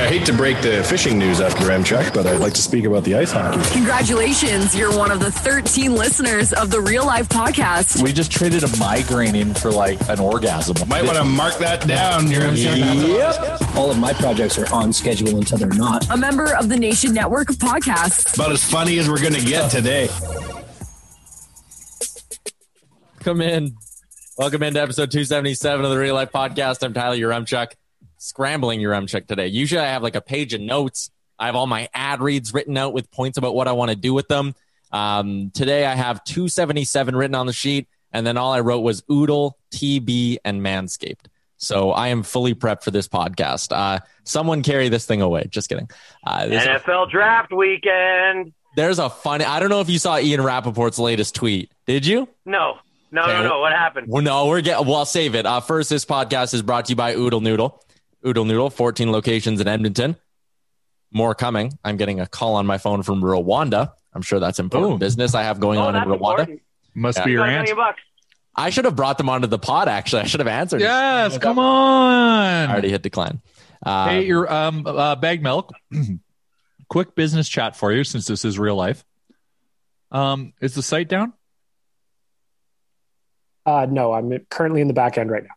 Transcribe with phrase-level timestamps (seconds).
[0.00, 3.04] I hate to break the fishing news after Ramchek, but I'd like to speak about
[3.04, 3.60] the ice hockey.
[3.74, 8.02] Congratulations, you're one of the 13 listeners of the Real Life Podcast.
[8.02, 10.88] We just traded a migraine in for like an orgasm.
[10.88, 12.30] Might want to mark that down.
[12.30, 13.08] Your MCH.
[13.08, 13.76] Yep.
[13.76, 16.10] All of my projects are on schedule until they're not.
[16.10, 18.34] A member of the Nation Network of Podcasts.
[18.34, 20.08] About as funny as we're going to get today.
[23.18, 23.76] Come in.
[24.38, 26.82] Welcome into episode 277 of the Real Life Podcast.
[26.82, 27.72] I'm Tyler Yaremchuk.
[28.30, 29.46] Scrambling Yaremchuk today.
[29.46, 31.10] Usually I have like a page of notes.
[31.38, 33.96] I have all my ad reads written out with points about what I want to
[33.96, 34.54] do with them.
[34.92, 39.02] Um, today I have 277 written on the sheet, and then all I wrote was
[39.10, 41.26] Oodle, TB, and Manscaped.
[41.56, 43.74] So I am fully prepped for this podcast.
[43.74, 45.46] Uh, someone carry this thing away.
[45.48, 45.88] Just kidding.
[46.26, 48.52] Uh, NFL draft weekend.
[48.76, 49.46] there's a funny.
[49.46, 51.70] I don't know if you saw Ian Rapoport's latest tweet.
[51.86, 52.28] Did you?
[52.44, 52.76] No,
[53.12, 53.60] no, Okay, no, no.
[53.60, 54.08] What happened?
[54.10, 54.86] Well, no, we're getting.
[54.86, 55.46] Well, I'll save it.
[55.46, 57.82] Uh, first, this podcast is brought to you by Oodle Noodle.
[58.26, 60.16] Oodle Noodle, 14 locations in Edmonton.
[61.12, 61.72] More coming.
[61.84, 63.92] I'm getting a call on my phone from Rwanda.
[64.12, 64.98] I'm sure that's important Ooh.
[64.98, 66.12] business I have going Oh, on in Rwanda.
[66.14, 66.62] important.
[66.94, 67.24] Must Yeah.
[67.24, 67.96] be your Got aunt.
[68.56, 69.88] I should have brought them onto the pod.
[69.88, 70.80] Actually, I should have answered.
[70.80, 71.62] Yes, come I
[72.64, 72.70] on.
[72.70, 73.40] already hit decline.
[73.84, 75.72] Uh, Hey, your um uh, bag milk.
[76.88, 79.04] Quick business chat for you since this is real life.
[80.10, 81.32] Um, is the site down?
[83.64, 85.50] Uh, no, I'm currently in the back end right now.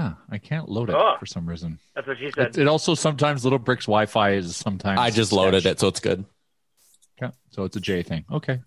[0.00, 1.16] Ah, I can't load it Oh.
[1.18, 1.78] for some reason.
[1.96, 2.48] That's what she said.
[2.48, 5.00] It, it also sometimes Little Bricks Wi-Fi is sometimes.
[5.00, 5.72] I just loaded sketch.
[5.72, 6.24] it, so it's good.
[7.20, 8.24] Okay, so it's a J thing.
[8.30, 8.60] Okay,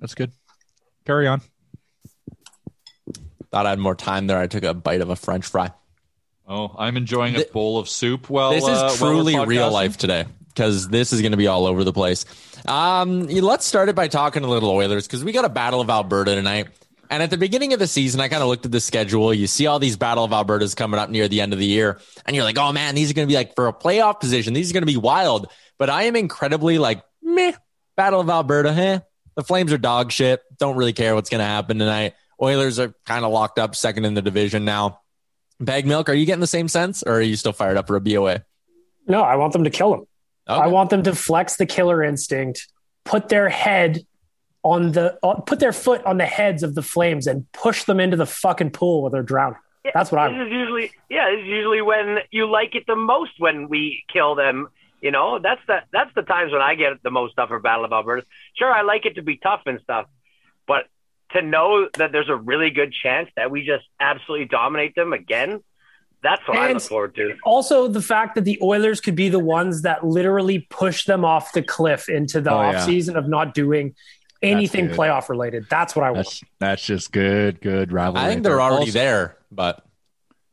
[0.00, 0.32] that's good.
[1.04, 1.40] Carry on.
[3.52, 4.38] Thought I had more time there.
[4.38, 5.70] I took a bite of a French fry.
[6.48, 8.28] Oh, I'm enjoying a Th- bowl of soup.
[8.28, 11.66] Well, this is uh, truly real life today because this is going to be all
[11.66, 12.24] over the place.
[12.66, 15.90] Um, let's start it by talking a little Oilers because we got a Battle of
[15.90, 16.68] Alberta tonight.
[17.10, 19.32] And at the beginning of the season, I kind of looked at the schedule.
[19.32, 22.00] You see all these Battle of Albertas coming up near the end of the year,
[22.24, 24.54] and you're like, oh man, these are going to be like for a playoff position.
[24.54, 25.50] These are going to be wild.
[25.78, 27.52] But I am incredibly like, meh,
[27.96, 29.00] Battle of Alberta, eh?
[29.36, 30.42] The Flames are dog shit.
[30.58, 32.14] Don't really care what's going to happen tonight.
[32.40, 35.00] Oilers are kind of locked up second in the division now.
[35.60, 37.96] Bag Milk, are you getting the same sense or are you still fired up for
[37.96, 38.44] a BOA?
[39.06, 40.00] No, I want them to kill him.
[40.48, 40.60] Okay.
[40.60, 42.68] I want them to flex the killer instinct,
[43.04, 44.06] put their head
[44.66, 48.00] on the, uh, put their foot on the heads of the flames and push them
[48.00, 49.58] into the fucking pool where they're drowning.
[49.94, 50.48] That's what I This want.
[50.48, 54.34] is usually, yeah, this is usually when you like it the most when we kill
[54.34, 54.68] them.
[55.00, 57.84] You know, that's the that's the times when I get the most stuff for Battle
[57.84, 58.26] of Alberta.
[58.54, 60.06] Sure, I like it to be tough and stuff,
[60.66, 60.86] but
[61.32, 65.60] to know that there's a really good chance that we just absolutely dominate them again,
[66.22, 67.36] That's what I look forward to.
[67.44, 71.52] Also, the fact that the Oilers could be the ones that literally push them off
[71.52, 72.74] the cliff into the Oh, yeah.
[72.74, 73.94] offseason of not doing
[74.42, 75.66] anything playoff related.
[75.70, 76.26] That's what I want.
[76.26, 78.24] That's that's just good, good rivalry.
[78.24, 79.82] I think right they're already Also- there, but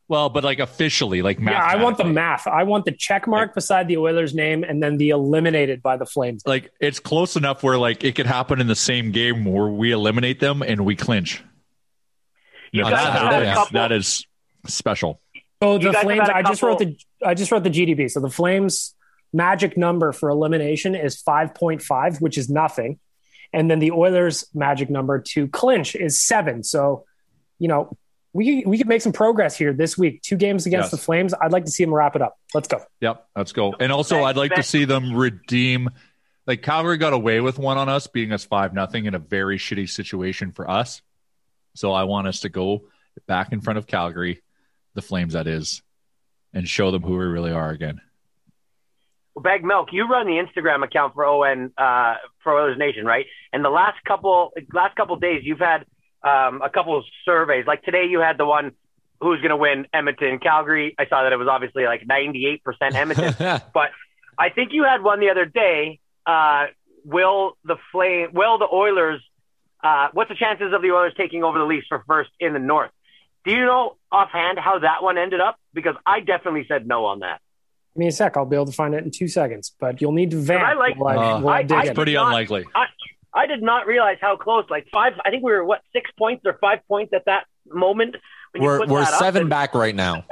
[0.08, 2.46] Well, but like officially, like Yeah, I want the math.
[2.46, 6.04] I want the check mark beside the Oilers name and then the eliminated by the
[6.06, 6.42] Flames.
[6.46, 9.92] Like it's close enough where like it could happen in the same game where we
[9.92, 11.42] eliminate them and we clinch.
[12.72, 14.26] You Now, guys that- have that a is- couple- that is
[14.66, 15.20] special.
[15.62, 16.28] So the Flames.
[16.28, 16.96] I just wrote the.
[17.24, 18.10] I just wrote the GDP.
[18.10, 18.94] So the Flames
[19.32, 22.98] magic number for elimination is five point five, which is nothing,
[23.54, 26.62] and then the Oilers magic number to clinch is seven.
[26.62, 27.04] So,
[27.58, 27.96] you know,
[28.32, 30.20] we we could make some progress here this week.
[30.22, 30.90] Two games against Yes.
[30.90, 31.32] the Flames.
[31.34, 32.36] I'd like to see them wrap it up.
[32.52, 32.82] Let's go.
[33.00, 33.74] Yep, let's go.
[33.78, 35.88] And also, I'd like to see them redeem.
[36.46, 39.56] Like Calgary got away with one on us, being us five nothing in a very
[39.56, 41.00] shitty situation for us.
[41.74, 42.84] So I want us to go
[43.26, 44.42] back in front of Calgary,
[44.94, 45.80] the Flames that is,
[46.52, 48.00] and show them who we really are again.
[49.36, 53.26] Bag Milk, you run the Instagram account for ON uh, for Oilers Nation, right?
[53.52, 55.84] And the last couple last couple days, you've had
[56.22, 57.66] um, a couple of surveys.
[57.66, 58.72] Like today, you had the one
[59.20, 60.94] who's going to win Edmonton, Calgary.
[60.98, 62.60] I saw that it was obviously like 98%
[62.94, 63.34] Edmonton,
[63.74, 63.90] but
[64.38, 66.00] I think you had one the other day.
[66.26, 66.66] Uh,
[67.04, 68.30] will the flame?
[68.32, 69.20] Will the Oilers?
[69.82, 72.58] Uh, what's the chances of the Oilers taking over the Leafs for first in the
[72.58, 72.90] North?
[73.44, 75.58] Do you know offhand how that one ended up?
[75.74, 77.40] Because I definitely said no on that.
[77.94, 78.36] Give me a sec.
[78.36, 79.72] I'll be able to find it in two seconds.
[79.78, 80.62] But you'll need to vamp.
[80.62, 81.86] I like- while I, Uh, while I I- dig I in.
[81.88, 82.64] did Pretty not- unlikely.
[82.74, 82.86] I,
[83.32, 84.64] I did not realize how close.
[84.70, 88.16] Like five, I think we were what six points or five points at that moment.
[88.52, 90.24] When we're put we're that seven and back right now.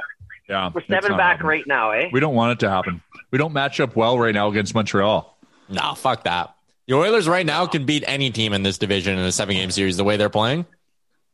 [0.49, 1.47] Yeah, We're seven back happening.
[1.47, 2.09] right now, eh?
[2.11, 3.01] We don't want it to happen.
[3.31, 5.37] We don't match up well right now against Montreal.
[5.69, 6.53] No, fuck that.
[6.87, 9.71] The Oilers right now can beat any team in this division in a seven game
[9.71, 10.65] series the way they're playing.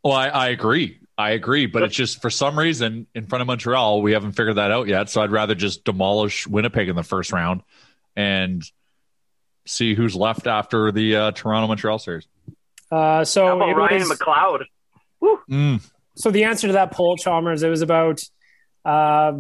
[0.04, 1.00] Well, I, I agree.
[1.20, 4.56] I agree, but it's just for some reason in front of Montreal, we haven't figured
[4.56, 5.10] that out yet.
[5.10, 7.62] So I'd rather just demolish Winnipeg in the first round
[8.16, 8.64] and
[9.66, 12.26] see who's left after the uh, Toronto Montreal series.
[12.90, 14.64] Uh, so How about Ryan was- McLeod?
[15.52, 15.92] Mm.
[16.16, 18.22] So the answer to that poll, Chalmers, it was about
[18.86, 19.34] uh,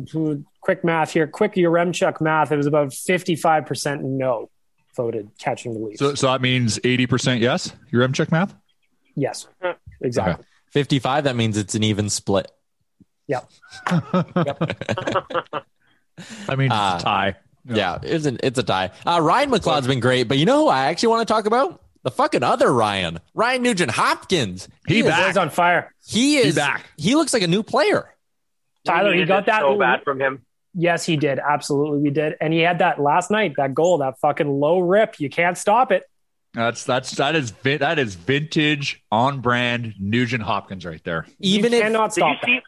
[0.59, 2.51] quick math here, quick Yaremchuk math.
[2.51, 4.49] It was about fifty-five percent no
[4.97, 5.99] voted catching the Leafs.
[5.99, 7.71] So, so that means 80% yes?
[7.89, 8.53] Your M math?
[9.15, 9.47] yes,
[10.01, 10.43] exactly.
[10.71, 12.51] 55, that means it's an even split.
[13.27, 13.49] Yep.
[13.91, 15.65] yep.
[16.47, 17.35] I mean, Uh, a tie.
[17.65, 18.91] Yeah, it's, an, it's a tie.
[19.05, 21.81] Uh, Ryan McLeod's been great, but you know who I actually want to talk about?
[22.03, 24.67] The fucking other Ryan, Ryan Nugent Hopkins.
[24.87, 25.93] He is- on fire.
[26.07, 26.85] He is back.
[26.97, 28.09] He looks like a new player.
[28.85, 29.61] Tyler, We he got that.
[29.61, 30.45] so bad from him.
[30.73, 31.39] Yes, he did.
[31.39, 32.35] Absolutely, we did.
[32.39, 35.19] And he had that last night, that goal, that fucking low rip.
[35.19, 36.03] You can't stop it.
[36.53, 41.25] That's that's that is that is vintage on brand Nugent Hopkins right there.
[41.39, 42.45] Even you if cannot Did you that.
[42.45, 42.59] see?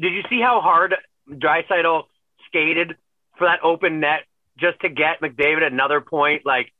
[0.00, 0.94] Did you see how hard
[1.30, 2.04] Draisaitl
[2.46, 2.96] skated
[3.36, 4.20] for that open net
[4.58, 6.44] just to get McDavid another point?
[6.44, 6.72] Like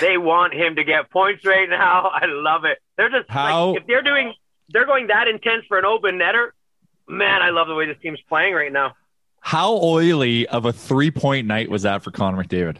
[0.00, 2.10] they want him to get points right now.
[2.12, 2.78] I love it.
[2.96, 4.34] They're just How- like if they're doing,
[4.68, 6.50] they're going that intense for an open netter.
[7.08, 8.94] Man, I love the way this team's playing right now.
[9.40, 12.76] How oily of a three point night was that for Connor McDavid?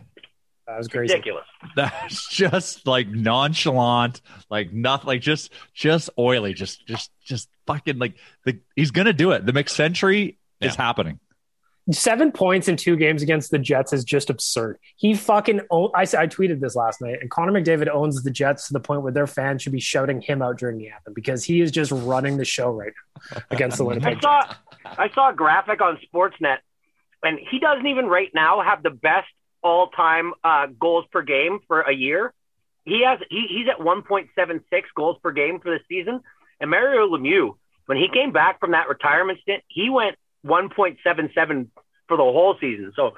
[0.70, 1.12] That was crazy.
[1.14, 1.46] Ridiculous.
[1.76, 4.20] That's just like nonchalant,
[4.50, 8.14] like nothing, like just just oily, just just just fucking like
[8.44, 9.44] the, he's gonna do it.
[9.46, 11.18] The McCentury is happening.
[11.90, 14.78] Seven points in two games against the Jets is just absurd.
[14.94, 15.62] He fucking.
[15.70, 18.80] Own, I, I tweeted this last night, and Connor McDavid owns the Jets to the
[18.80, 21.72] point where their fans should be shouting him out during the anthem because he is
[21.72, 22.92] just running the show right
[23.32, 24.22] now against the Winnipeg I Jets.
[24.22, 26.58] saw I saw a graphic on Sportsnet,
[27.24, 29.26] and he doesn't even right now have the best
[29.62, 32.32] all time uh, goals per game for a year.
[32.84, 34.60] He has he, he's at 1.76
[34.96, 36.20] goals per game for the season.
[36.60, 41.68] And Mario Lemieux, when he came back from that retirement stint, he went 1.77
[42.08, 42.92] for the whole season.
[42.96, 43.12] So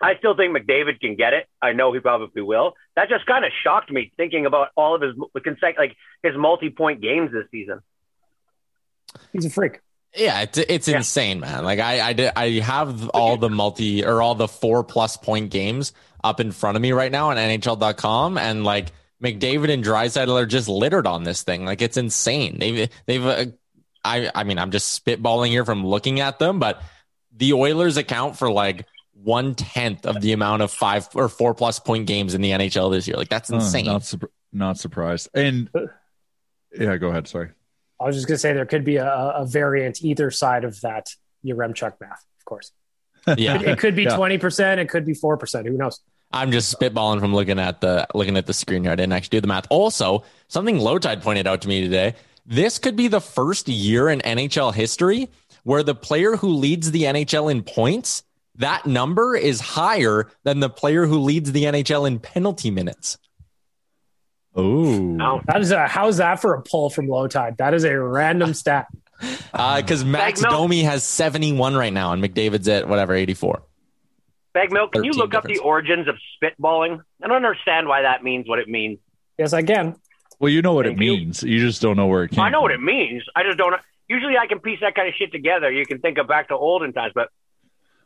[0.00, 1.46] I still think McDavid can get it.
[1.62, 2.74] I know he probably will.
[2.96, 7.32] That just kind of shocked me thinking about all of his like his multi-point games
[7.32, 7.80] this season.
[9.32, 9.80] He's a freak.
[10.16, 11.64] Yeah, it's it's insane, man.
[11.64, 15.50] Like I I did, I have all the multi or all the four plus point
[15.50, 15.92] games
[16.24, 18.88] up in front of me right now on NHL.com, and like
[19.22, 21.64] McDavid and Draisaitl are just littered on this thing.
[21.64, 22.58] Like it's insane.
[22.58, 23.24] They've they've.
[23.26, 23.44] Uh,
[24.04, 26.82] I I mean I'm just spitballing here from looking at them, but
[27.36, 31.78] the Oilers account for like one tenth of the amount of five or four plus
[31.80, 33.16] point games in the NHL this year.
[33.16, 33.86] Like that's Uh, insane.
[33.86, 35.28] not surp- not surprised.
[35.34, 35.68] And
[36.78, 37.26] yeah, go ahead.
[37.28, 37.50] Sorry.
[38.00, 40.80] I was just going to say there could be a, a variant either side of
[40.82, 41.08] that
[41.44, 42.72] Yaremchuk math, of course.
[43.36, 44.16] yeah, It, could be Yeah.
[44.16, 45.66] 20%, it could be 4%.
[45.66, 46.00] Who knows?
[46.32, 48.92] I'm just spitballing from looking at the looking at the screen here.
[48.92, 49.66] I didn't actually do the math.
[49.70, 52.14] Also, something Low Tide pointed out to me today.
[52.44, 55.30] This could be the first year in NHL history
[55.62, 58.22] where the player who leads the NHL in points,
[58.56, 63.18] that number is higher than the player who leads the NHL in penalty minutes.
[64.56, 67.58] Oh, that is a, how's that for a pull from low tide?
[67.58, 68.86] That is a random stat.
[69.52, 70.60] Because uh, Max Bag milk.
[70.62, 73.62] Domi has 71 right now, and McDavid's at whatever, 84.
[74.52, 77.00] Bag milk, can you 13 look up the origins of spitballing?
[77.22, 78.98] I don't understand why that means what it means.
[79.38, 79.96] Yes, I can.
[80.38, 81.12] well, you know what it Thank you.
[81.12, 81.42] means.
[81.42, 82.40] You just don't know where it came.
[82.40, 83.22] I know what it means.
[83.34, 83.74] I just don't.
[84.08, 85.70] Usually, I can piece that kind of shit together.
[85.70, 87.28] You can think of back to olden times, but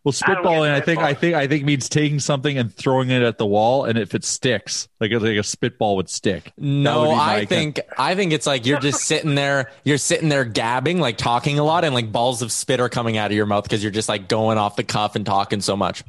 [0.02, 2.74] Well, I don't get spitballing, I think, I think, I think means taking something and
[2.74, 6.44] throwing it at the wall, and if it sticks, like like a spitball would stick.
[6.44, 10.30] That would No, I think I think it's like you're just sitting there, you're sitting
[10.30, 13.36] there gabbing, like talking a lot, and like balls of spit are coming out of
[13.36, 16.02] your mouth because you're just like going off the cuff and talking so much.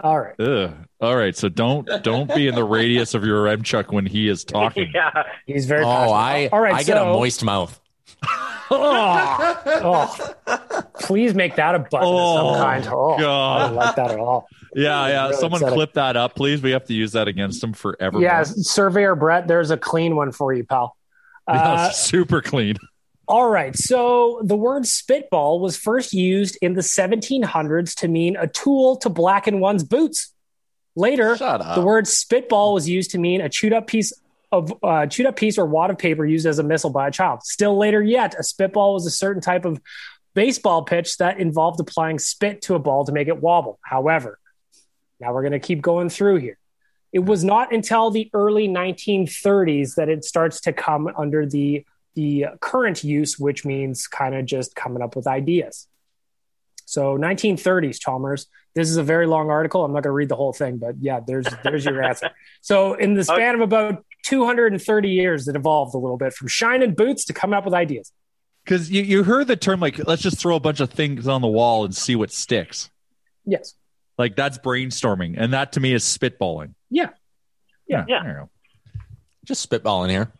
[0.00, 0.34] All right.
[0.40, 0.74] Ugh.
[1.00, 4.90] All right, so don't don't be in the radius of Yaremchuk when he is talking.
[4.94, 5.24] yeah.
[5.46, 6.12] He's very Oh, passionate.
[6.12, 7.78] I All right, I get a moist mouth.
[8.70, 9.62] Oh,
[10.46, 10.82] oh.
[11.00, 12.86] please make that a button Oh, of some kind.
[12.88, 14.48] Oh, I don't like that at all.
[14.74, 15.24] Yeah, yeah.
[15.26, 16.62] Really Someone clip that up, please.
[16.62, 18.20] We have to use that against him forever.
[18.20, 20.96] Yeah, Surveyor Brett, there's a clean one for you, pal.
[21.46, 22.76] Uh, super clean.
[23.28, 23.76] all right.
[23.76, 29.08] So the word spitball was first used in the 1700s to mean a tool to
[29.10, 30.32] blacken one's boots.
[30.96, 34.12] Later, the word spitball was used to mean a chewed up piece
[34.54, 37.10] of uh, chewed up piece or wad of paper used as a missile by a
[37.10, 37.42] child.
[37.42, 39.80] Still later yet, a spitball was a certain type of
[40.34, 43.78] baseball pitch that involved applying spit to a ball to make it wobble.
[43.82, 44.38] However,
[45.20, 46.58] now we're going to keep going through here.
[47.12, 51.84] It was not until the early 1930s that it starts to come under the
[52.14, 55.88] the current use, which means kind of just coming up with ideas.
[56.86, 58.46] So 1930s, Chalmers.
[58.74, 59.84] This is a very long article.
[59.84, 62.30] I'm not going to read the whole thing, but yeah, there's there's your answer.
[62.60, 66.94] So in the span of about 230 years, it evolved a little bit from shining
[66.94, 68.10] boots to coming up with ideas.
[68.64, 71.40] Because you, you heard the term like let's just throw a bunch of things on
[71.42, 72.90] the wall and see what sticks.
[73.44, 73.74] Yes.
[74.18, 76.74] Like that's brainstorming, and that to me is spitballing.
[76.90, 77.10] Yeah.
[77.86, 78.22] Yeah, Yeah.
[78.22, 78.44] I.
[79.44, 80.32] Just spitballing here.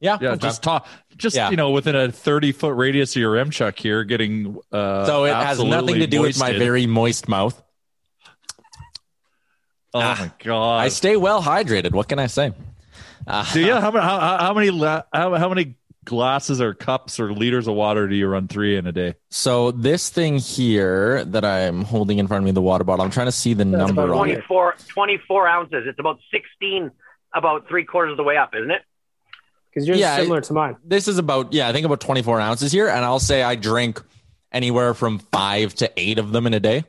[0.00, 0.16] Yeah.
[0.18, 0.38] Yeah, okay.
[0.38, 0.86] just talk.
[1.18, 1.50] Just Yeah.
[1.50, 4.56] you know, within a thirty foot radius of Yaremchuk here, getting.
[4.72, 7.62] Uh, so it has nothing to do with my very moist mouth.
[9.92, 10.16] Oh Ah.
[10.18, 10.78] my god!
[10.80, 11.92] I stay well hydrated.
[11.92, 12.52] What can I say?
[13.26, 13.74] Uh, do you?
[13.80, 14.04] How many?
[14.04, 14.70] How, how many?
[14.70, 18.76] la- How, how many glasses or cups or liters of water do you run three
[18.76, 19.14] in a day?
[19.30, 23.10] So this thing here that I'm holding in front of me, the water bottle, I'm
[23.10, 24.34] trying to see the That's number about on it.
[24.36, 25.84] 24, 24 ounces.
[25.86, 26.90] It's about 16,
[27.34, 28.82] about three quarters of the way up, isn't it?
[29.72, 30.76] Because yours Yeah, is similar to mine.
[30.84, 34.02] This is about yeah, I think about 24 ounces here, and I'll say I drink
[34.50, 36.84] anywhere from five to eight of them in a day.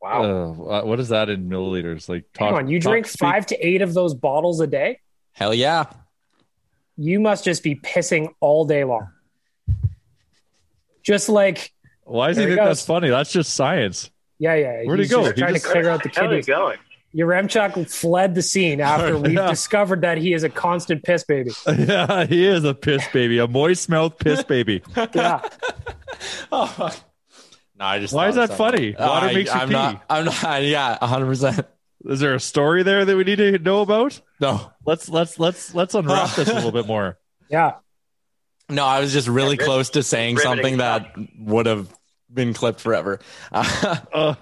[0.00, 0.22] Wow.
[0.22, 2.08] Uh, what is that in milliliters?
[2.08, 4.66] Like, talk, Hang on, you talk drink speak- five to eight of those bottles a
[4.66, 5.00] day?
[5.36, 5.84] Hell yeah.
[6.96, 9.08] You must just be pissing all day long.
[11.02, 11.72] Just like,
[12.04, 13.10] Why does he There he think that's funny?
[13.10, 14.10] That's just science.
[14.38, 14.82] yeah, yeah.
[14.84, 15.24] Where'd he go?
[15.24, 16.46] just He trying just- to clear out the How's it kidneys.
[16.46, 16.78] going?
[17.14, 19.48] Yaremchuk fled the scene after we Yeah.
[19.50, 21.50] discovered that he is a constant piss baby.
[21.78, 24.82] yeah, he is a piss baby, a moist mouth piss baby.
[25.14, 25.40] Yeah.
[26.50, 26.90] Oh,
[27.78, 28.94] no, I just Why is that something.
[28.94, 28.96] funny?
[28.98, 29.72] Water I- makes you I'm pee.
[29.74, 30.62] Not, I'm not.
[30.62, 31.26] Yeah, 100.
[31.26, 31.66] percent
[32.04, 34.20] Is there a story there that we need to know about?
[34.40, 37.18] No, Let's let's let's let's unwrap this a little bit more.
[37.48, 37.74] Yeah.
[38.68, 38.84] no.
[38.84, 41.88] I was just really Yeah, close to saying riveting something that would have
[42.32, 43.20] been clipped forever.
[43.52, 44.34] Uh,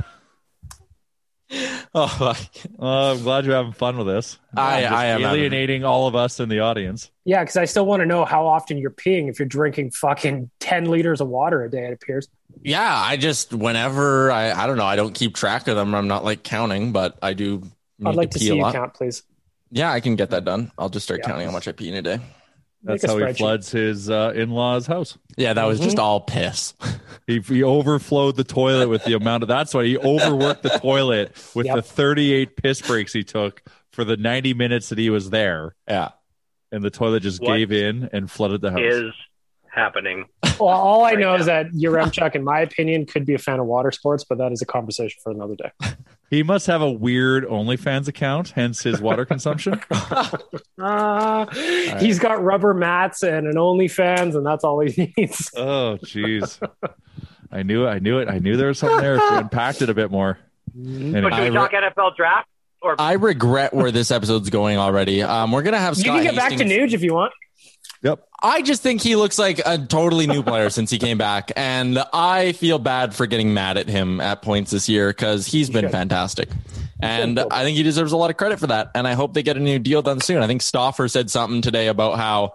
[1.95, 4.39] oh, my- uh, I'm glad you're having fun with this.
[4.57, 7.11] I- I am having- alienating all of us in the audience.
[7.25, 10.51] Yeah, because I still want to know how often you're peeing if you're drinking fucking
[10.61, 12.29] 10 liters of water a day, it appears.
[12.63, 12.95] yeah.
[13.05, 14.85] I just whenever I I don't know.
[14.85, 15.95] I don't keep track of them.
[15.95, 17.63] I'm not like counting, but I do.
[17.99, 19.23] Need I'd like to pee see a you count, please.
[19.71, 20.71] Yeah, I can get that done.
[20.79, 21.29] I'll just start Yeah.
[21.31, 22.21] counting how much I pee in a day.
[22.85, 25.17] That's how he floods his uh, in-laws' house.
[25.37, 25.85] Yeah, that was Mm-hmm.
[25.87, 26.75] just all piss.
[27.27, 29.49] He, he overflowed the toilet with the amount of.
[29.49, 31.77] That's why he overworked the toilet with Yep.
[31.77, 33.63] the 38 piss breaks he took
[33.93, 36.11] for the 90 minutes that he was there, yeah.
[36.71, 38.81] and the toilet just What gave in and flooded the house.
[38.83, 39.15] Is
[39.71, 40.27] happening.
[40.61, 41.41] Well, all I Right know now.
[41.41, 44.53] is that Yaremchuk, in my opinion, could be a fan of water sports, but that
[44.53, 45.71] is a conversation for another day.
[46.31, 49.81] He must have a weird OnlyFans account, hence his water consumption.
[50.81, 51.47] Uh,
[52.01, 55.53] He's got rubber mats and an OnlyFans, and that's all he needs.
[55.57, 56.59] Oh, jeez.
[57.53, 57.89] I knew it.
[57.91, 58.29] I knew it.
[58.29, 59.15] I knew there was something there.
[59.17, 60.39] If you unpacked it a bit more.
[60.75, 62.49] But should we I talk NFL draft?
[62.83, 65.23] Or I regret where this episode's going already.
[65.23, 67.33] Um, we're gonna have You Scott can get back to Hastings- Nuge if you want.
[68.05, 68.29] Yep.
[68.43, 71.99] I just think he looks like a totally new player since he came back, and
[72.13, 75.89] I feel bad for getting mad at him at points this year because he's been
[75.89, 76.49] fantastic,
[77.01, 77.41] and.
[77.41, 78.91] I think he deserves a lot of credit for that.
[78.95, 80.43] And I hope they get a new deal done soon.
[80.43, 82.55] I think Stauffer said something today about how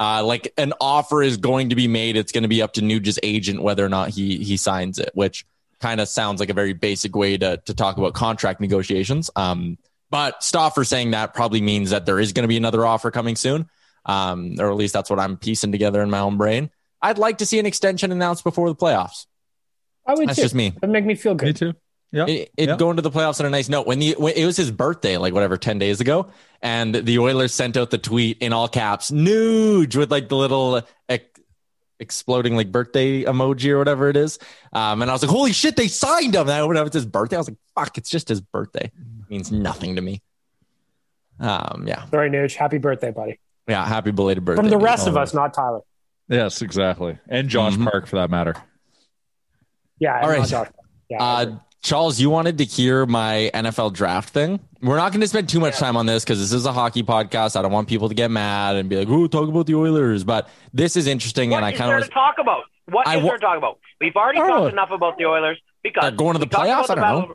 [0.00, 2.16] Uh, like an offer is going to be made.
[2.16, 5.10] It's going to be up to Nuge's agent whether or not he he signs it,
[5.14, 5.44] which
[5.80, 9.28] kind of sounds like a very basic way to to talk about contract negotiations.
[9.34, 9.76] Um,
[10.08, 13.34] but Stauffer saying that probably means that there is going to be another offer coming
[13.34, 13.68] soon,
[14.06, 16.70] um, or at least that's what I'm piecing together in my own brain.
[17.02, 19.26] I'd like to see an extension announced before the playoffs.
[20.06, 20.42] I would That's too.
[20.42, 20.70] just me.
[20.70, 21.46] That'd make me feel good.
[21.46, 21.72] Me too.
[22.10, 22.24] Yeah.
[22.26, 22.76] It, it Yeah.
[22.76, 23.86] going to the playoffs on a nice note.
[23.86, 26.30] When the when it was his birthday, like whatever, ten days ago,
[26.62, 30.80] and the Oilers sent out the tweet in all caps, "Nuge" with like the little
[31.08, 31.24] ex-
[32.00, 34.38] exploding like birthday emoji or whatever it is.
[34.72, 36.94] Um, and I was like, "Holy shit, they signed him!" And I opened up, it's
[36.94, 37.36] his birthday.
[37.36, 38.86] I was like, "Fuck, it's just his birthday.
[38.86, 40.22] It means nothing to me."
[41.40, 42.54] Um, yeah, Sorry, Nuge.
[42.54, 43.38] Happy birthday, buddy.
[43.68, 43.86] Yeah.
[43.86, 45.80] Happy belated birthday From the rest of us, not Tyler.
[46.28, 47.18] Yes, exactly.
[47.28, 47.90] And Josh Mhm.
[47.90, 48.54] Park for that matter.
[49.98, 50.20] Yeah.
[50.22, 50.46] All right.
[50.46, 50.68] Josh.
[51.08, 51.22] Yeah.
[51.22, 54.60] Uh, Charles, you wanted to hear my NFL draft thing.
[54.82, 57.02] We're not going to spend too much time on this because this is a hockey
[57.02, 57.56] podcast.
[57.56, 60.24] I don't want people to get mad and be like, "Oh, talk about the Oilers."
[60.24, 62.64] But this is interesting, What and I kind there of to talk about?
[62.90, 63.78] What I is wa- there to talk about?
[64.00, 64.46] We've already Oh.
[64.48, 66.86] talked enough about the Oilers because They're going to the playoffs?
[66.88, 67.20] the I don't know.
[67.20, 67.34] battle-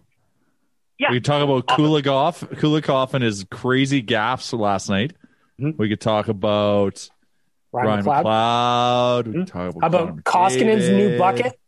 [1.00, 1.12] Yeah.
[1.12, 5.14] We talk about Kulikov, Kulikov and his crazy gaffes last night.
[5.62, 5.78] Mhm.
[5.78, 7.10] We could talk about
[7.72, 9.24] Ryan, Ryan McLeod.
[9.24, 9.26] McLeod.
[9.28, 9.36] We Mhm.
[9.40, 11.60] could talk about How about Connor Koskinen's new bucket?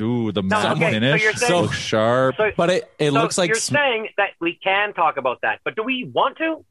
[0.00, 1.22] Ooh, the No, matte okay, so finish.
[1.22, 2.36] you're So, sharp.
[2.36, 5.38] So, but it, it so looks like you're sm- saying that we can talk about
[5.42, 6.64] that, but do we want to?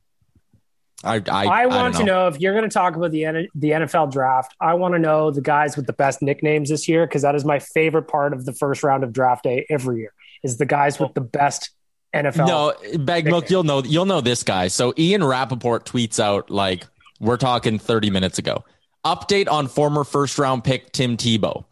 [1.04, 3.26] I, I, I, I want don't to know if you're going to talk about the
[3.26, 4.56] N- the NFL draft.
[4.60, 7.46] I want to know the guys with the best nicknames this year because that is
[7.46, 10.14] my favorite part of the first round of draft day every year.
[10.44, 11.72] Is the guys with the best
[12.16, 12.48] NFL?
[12.48, 13.50] No, bag milk.
[13.50, 13.84] You'll know.
[13.84, 14.70] You'll know this guy.
[14.70, 16.86] So Ian Rapoport tweets out like
[17.20, 18.64] we're talking 30 minutes ago.
[19.06, 21.66] Update on former first round pick Tim Tebow.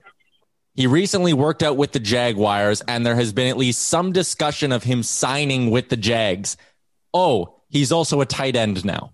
[0.75, 4.71] He recently worked out with the Jaguars, and there has been at least some discussion
[4.71, 6.57] of him signing with the Jags.
[7.13, 9.13] Oh, he's also a tight end now.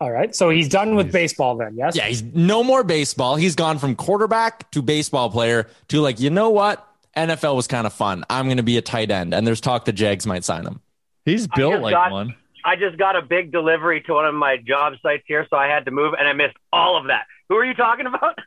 [0.00, 1.76] All right, so he's done with baseball then.
[1.76, 1.94] Yes.
[1.94, 3.36] Yeah, he's no more baseball.
[3.36, 6.84] He's gone from quarterback to baseball player to like, you know what?
[7.16, 8.24] NFL was kind of fun.
[8.30, 10.80] I'm going to be a tight end, and there's talk the Jags might sign him.
[11.24, 12.36] He's built like got- one.
[12.64, 15.66] I just got a big delivery to one of my job sites here, so I
[15.66, 17.24] had to move, and I missed all of that.
[17.48, 18.38] Who are you talking about?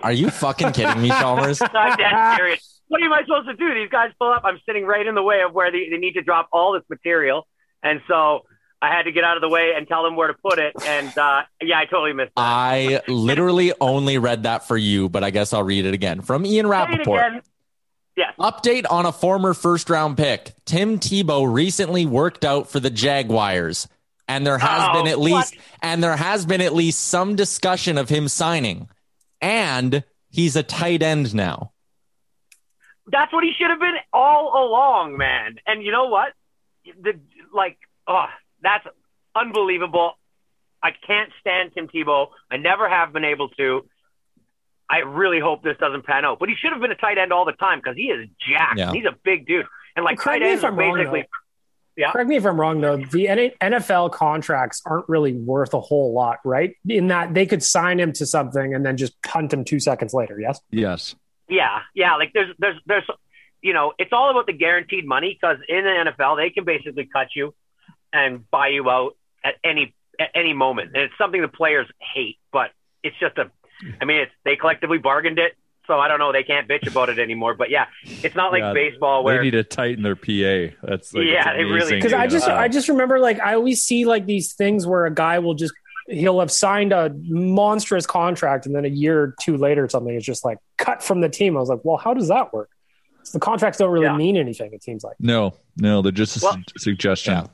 [0.00, 1.62] Are you fucking kidding me, Chalmers?
[1.72, 2.80] I'm dead serious.
[2.88, 3.72] What am I supposed to do?
[3.72, 4.42] These guys pull up.
[4.44, 6.82] I'm sitting right in the way of where they, they need to drop all this
[6.90, 7.46] material,
[7.84, 8.40] and so
[8.82, 10.74] I had to get out of the way and tell them where to put it.
[10.84, 12.42] And uh, yeah, I totally missed that.
[12.42, 16.20] I literally only read that for you, but I guess I'll read it again.
[16.20, 17.44] From Ian Say it Rapoport.
[18.16, 18.34] Yes.
[18.38, 20.52] Update on a former first round pick.
[20.66, 23.88] Tim Tebow recently worked out for the Jaguars.
[24.28, 25.24] And there has Oh, been at what?
[25.24, 28.88] least and there has been at least some discussion of him signing.
[29.40, 31.72] And he's a tight end now.
[33.06, 35.56] That's what he should have been all along, man.
[35.66, 36.32] And you know what?
[37.02, 37.14] The
[37.52, 38.26] like, oh,
[38.62, 38.86] that's
[39.34, 40.12] unbelievable.
[40.82, 42.28] I can't stand Tim Tebow.
[42.50, 43.86] I never have been able to.
[44.92, 46.38] I really hope this doesn't pan out.
[46.38, 48.78] But he should have been a tight end all the time because he is jacked.
[48.78, 48.92] Yeah.
[48.92, 49.64] He's a big dude.
[49.96, 51.26] And like Correct tight ends are I'm wrong, basically
[51.96, 52.12] Yeah.
[52.12, 52.98] Correct me if I'm wrong, though.
[52.98, 56.76] The NFL contracts aren't really worth a whole lot, right?
[56.86, 60.12] In that they could sign him to something and then just punt him two seconds
[60.12, 60.38] later.
[60.38, 60.60] Yes.
[60.70, 61.14] Yes.
[61.48, 62.16] Yeah, yeah.
[62.16, 63.04] Like there's, there's, there's,
[63.62, 67.08] you know, it's all about the guaranteed money because in the NFL they can basically
[67.10, 67.54] cut you
[68.12, 72.38] and buy you out at any at any moment, and it's something the players hate.
[72.52, 72.70] But
[73.02, 73.50] it's just a,
[74.00, 75.52] I mean, it's they collectively bargained it,
[75.86, 76.32] so I don't know.
[76.32, 77.54] They can't bitch about it anymore.
[77.54, 80.74] But yeah, it's not like Yeah, baseball where They need to tighten their PA.
[80.82, 82.30] That's like, Yeah, it's they really Because you I know?
[82.30, 85.54] just I just remember like I always see like these things where a guy will
[85.54, 85.72] just
[86.08, 90.14] he'll have signed a monstrous contract and then a year or two later or something
[90.14, 91.56] is just like cut from the team.
[91.56, 92.70] I was like, well, how does that work?
[93.24, 94.16] So the contracts don't really Yeah.
[94.16, 94.72] mean anything.
[94.72, 95.14] It seems like.
[95.20, 97.48] no, no, they're just a Well- su- suggestion.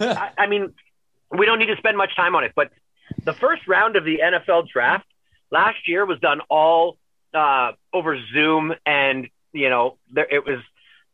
[0.00, 0.72] I, I mean,
[1.36, 2.70] we don't need to spend much time on it, but
[3.24, 5.04] the first round of the NFL draft
[5.54, 6.98] last year was done all
[7.32, 10.58] uh, over Zoom, and you know, there, it was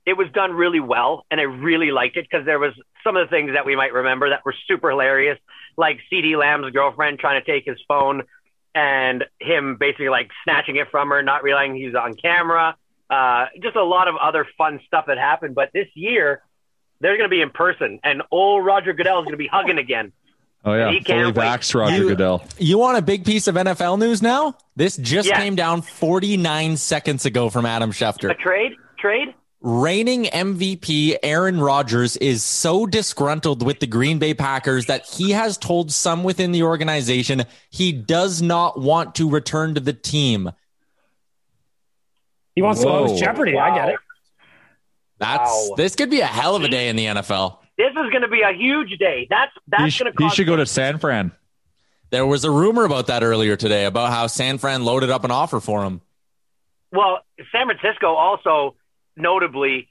[0.07, 2.73] it was done really well, and I really liked it because there was
[3.05, 5.39] some of the things that we might remember that were super hilarious,
[5.77, 8.23] like CeeDee Lamb's girlfriend trying to take his phone
[8.75, 12.77] and him basically like snatching it from her, not realizing he's on camera.
[13.11, 15.55] Uh, just a lot of other fun stuff that happened.
[15.55, 16.43] But this year,
[17.01, 19.79] they're going to be in person, and old Roger Goodell is going to be hugging
[19.87, 20.13] again.
[20.65, 22.45] Oh yeah, He fully can't vaxxed Roger You- Goodell.
[22.59, 24.57] You want a big piece of NFL news now?
[24.77, 25.39] This just Yeah.
[25.39, 28.39] came down 49 seconds ago from Adam A Schefter.
[28.39, 29.35] trade, trade.
[29.63, 35.57] Reigning MVP Aaron Rodgers is so disgruntled with the Green Bay Packers that he has
[35.59, 40.51] told some within the organization he does not want to return to the team.
[42.55, 43.07] He wants to Whoa.
[43.07, 43.59] host Jeopardy.
[43.59, 43.97] I get it.
[45.19, 45.75] That's Wow.
[45.77, 47.60] this could be a hell of a day in the NFL.
[47.81, 49.27] This is going to be a huge day.
[49.31, 51.33] That's that's sh- going to he should go to San Fran.
[52.11, 55.31] There was a rumor about that earlier today about how San Fran loaded up an
[55.31, 56.03] offer for him.
[56.93, 58.77] Well, San Francisco also
[59.17, 59.89] notably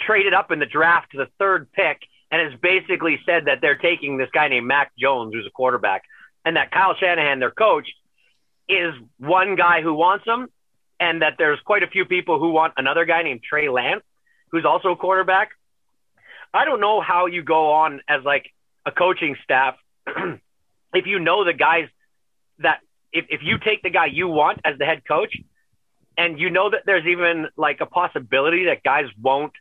[0.00, 3.78] traded up in the draft to the third pick and has basically said that they're
[3.78, 6.02] taking this guy named Mac Jones, who's a quarterback,
[6.44, 7.88] and that Kyle Shanahan, their coach,
[8.68, 10.48] is one guy who wants him,
[11.00, 14.02] and that there's quite a few people who want another guy named Trey Lance,
[14.50, 15.52] who's also a quarterback.
[16.54, 18.50] I don't know how you go on as like
[18.84, 19.76] a coaching staff
[20.94, 21.88] if you know the guys
[22.58, 22.80] that
[23.12, 25.36] if, if you take the guy you want as the head coach
[26.16, 29.52] and you know that there's even like a possibility that guys won't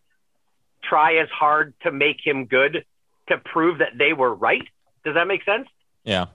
[0.83, 2.85] try as hard to make him good
[3.29, 4.67] to prove that they were right.
[5.05, 5.67] Does that make sense?
[6.03, 6.25] Yeah.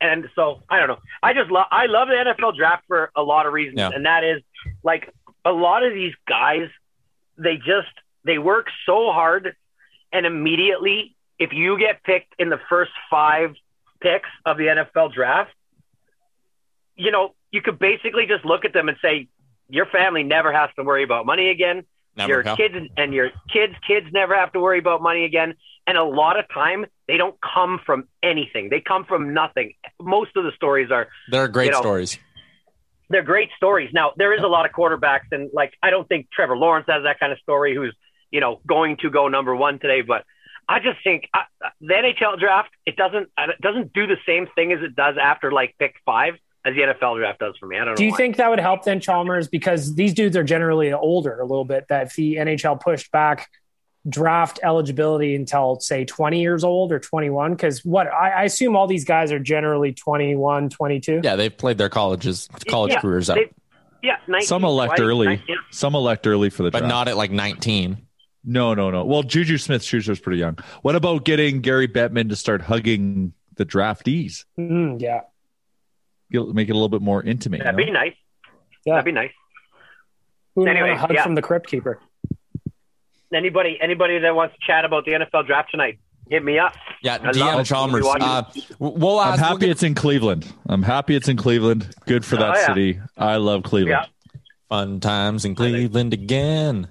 [0.00, 0.98] And so I don't know.
[1.22, 3.90] I just love I love the NFL draft for a lot of reasons, Yeah.
[3.92, 4.42] and that is
[4.84, 5.12] like
[5.44, 6.68] a lot of these guys,
[7.36, 7.88] they just
[8.28, 9.56] they work so hard,
[10.12, 13.54] and immediately if you get picked in the first five
[14.00, 15.50] picks of the NFL draft,
[16.96, 19.28] you know you could basically just look at them and say
[19.68, 21.84] your family never has to worry about money again.
[22.16, 25.54] Never, your kids and your kids' kids never have to worry about money again.
[25.86, 28.68] And a lot of time, they don't come from anything.
[28.68, 29.72] They come from nothing.
[30.00, 32.18] Most of the stories are There are great you know, stories.
[33.08, 33.90] they're great stories.
[33.92, 37.04] Now there is a lot of quarterbacks, and like I don't think Trevor Lawrence has
[37.04, 37.74] that kind of story.
[37.74, 37.94] Who's
[38.30, 40.24] you know going to go number one today, but
[40.68, 41.40] I just think uh,
[41.80, 45.50] the NHL draft it doesn't it doesn't do the same thing as it does after
[45.50, 47.76] like pick five as the NFL draft does for me.
[47.76, 47.96] I don't know.
[47.96, 48.16] Do you why.
[48.16, 49.48] think that would help then, Chalmers?
[49.48, 51.86] Because these dudes are generally older a little bit.
[51.88, 53.48] That if the NHL pushed back
[54.08, 58.86] draft eligibility until say 20 years old or 21, because what I, I assume all
[58.86, 61.20] these guys are generally 21, 22.
[61.22, 63.38] Yeah, they've played their colleges college Yeah, careers out,
[64.02, 65.26] yeah, 19, Some elect 20, early.
[65.26, 65.56] 19.
[65.70, 66.90] Some elect early for the but draft.
[66.90, 68.07] not at like 19.
[68.50, 69.04] No, no, no.
[69.04, 70.56] Well, Juju Smith Schuster's pretty young.
[70.82, 74.44] What about getting Gary Bettman to start hugging the draftees?
[74.58, 75.20] Mm, yeah.
[76.32, 77.62] Get- Make it a little bit more intimate.
[77.62, 78.14] That'd you be nice.
[78.86, 78.94] Yeah.
[78.94, 79.32] That'd be nice.
[80.54, 81.22] Who Anyway, want hug yeah.
[81.22, 82.00] from the crypt keeper?
[83.32, 85.98] Anybody anybody that wants to chat about the NFL draft tonight,
[86.30, 86.72] hit me up.
[87.02, 87.66] Yeah, I love DM.
[87.66, 88.02] Chalmers.
[88.02, 88.42] We'll Uh,
[88.78, 89.40] we'll I'm ask.
[89.42, 90.50] we'll happy get it's in Cleveland.
[90.66, 91.90] I'm happy it's in Cleveland.
[92.06, 92.66] Good for that Oh, yeah.
[92.68, 93.00] city.
[93.18, 94.06] I love Cleveland.
[94.70, 96.88] fun times in Cleveland again.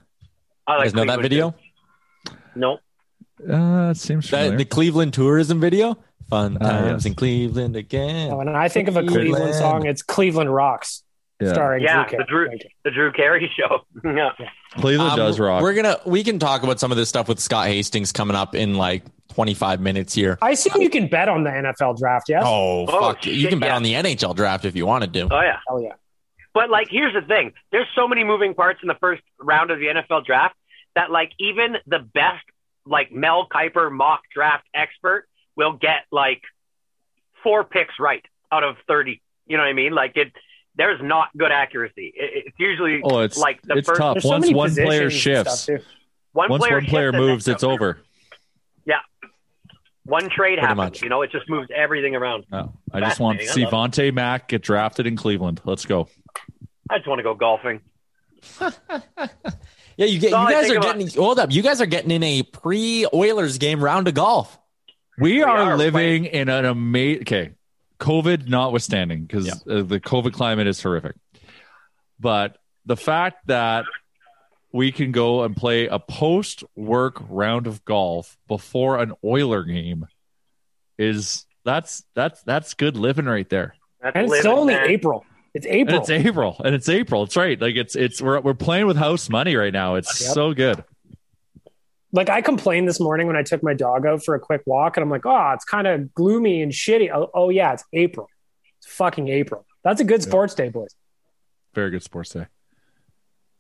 [0.68, 1.52] I You guys know that video?
[2.26, 2.34] too.
[2.56, 2.80] No.
[3.48, 5.98] Uh, it seems That, the Cleveland tourism video.
[6.30, 7.06] Fun times yes.
[7.06, 8.36] in Cleveland again.
[8.36, 9.56] When I think of a Cleveland Cleveland.
[9.56, 11.04] song, it's Cleveland Rocks,
[11.40, 11.54] Yeah.
[11.54, 12.48] starring Yeah, Drew the Carey.
[12.50, 13.86] Drew the Drew Carey show.
[14.04, 14.32] yeah.
[14.76, 15.62] Cleveland Um, does rock.
[15.62, 18.56] We're gonna we can talk about some of this stuff with Scott Hastings coming up
[18.56, 19.04] in like
[19.36, 20.38] 25 minutes here.
[20.42, 22.44] I assume you can bet on the NFL draft, yes?
[22.46, 23.26] Oh, Oh, fuck!
[23.26, 23.76] you can bet yeah.
[23.78, 25.30] on the NHL draft if you wanted to.
[25.32, 25.60] Oh yeah.
[25.68, 25.94] Hell yeah.
[26.58, 29.78] But like, here's the thing: there's so many moving parts in the first round of
[29.78, 30.56] the NFL draft
[30.96, 32.44] that like even the best
[32.84, 36.42] like Mel Kiper mock draft expert will get like
[37.44, 39.22] four picks right out of thirty.
[39.46, 39.94] You know what I mean?
[39.94, 40.32] Like it.
[40.76, 42.12] There's not good accuracy.
[42.16, 44.16] It, it's usually oh, it's like the it's first tough.
[44.16, 45.70] There's so Once one player shifts,
[46.34, 48.00] one once player one player moves, it's over.
[48.84, 48.96] Yeah.
[50.06, 50.78] One trade Pretty happens.
[50.78, 51.02] much.
[51.04, 52.46] You know, it just moves everything around.
[52.52, 53.76] No, I just want to see Fascinating.
[53.76, 55.62] I love Vontae Mack get drafted in Cleveland.
[55.66, 56.08] Let's go.
[56.90, 57.82] I just want to go golfing.
[60.00, 61.52] Yeah, you get So you guys think are about- getting hold up.
[61.52, 64.58] You guys are getting in a pre Oilers game round of golf.
[65.18, 67.22] We, are, are living in an amazing.
[67.24, 67.52] Okay,
[68.00, 71.16] COVID notwithstanding, because uh, the COVID climate is horrific,
[72.20, 73.86] but the fact that
[74.72, 80.06] we can go and play a post work round of golf before an Oiler game
[81.00, 83.74] is that's that's that's good living right there.
[84.00, 84.90] That's And it's living, still only man.
[84.92, 85.26] April.
[85.58, 85.98] It's And April.
[86.00, 87.24] it's April, and it's April.
[87.24, 87.60] It's right.
[87.60, 89.96] Like it's it's we're we're playing with house money right now.
[89.96, 90.34] It's Yep.
[90.34, 90.84] so good.
[92.14, 94.98] like I complained this morning when I took my dog out for a quick walk,
[94.98, 97.10] and I'm like, oh, it's kind of gloomy and shitty.
[97.14, 98.30] Oh, oh, yeah, it's April.
[98.78, 99.66] It's fucking April.
[99.84, 100.96] That's a good sports day, boys.
[101.74, 102.46] Very good sports day.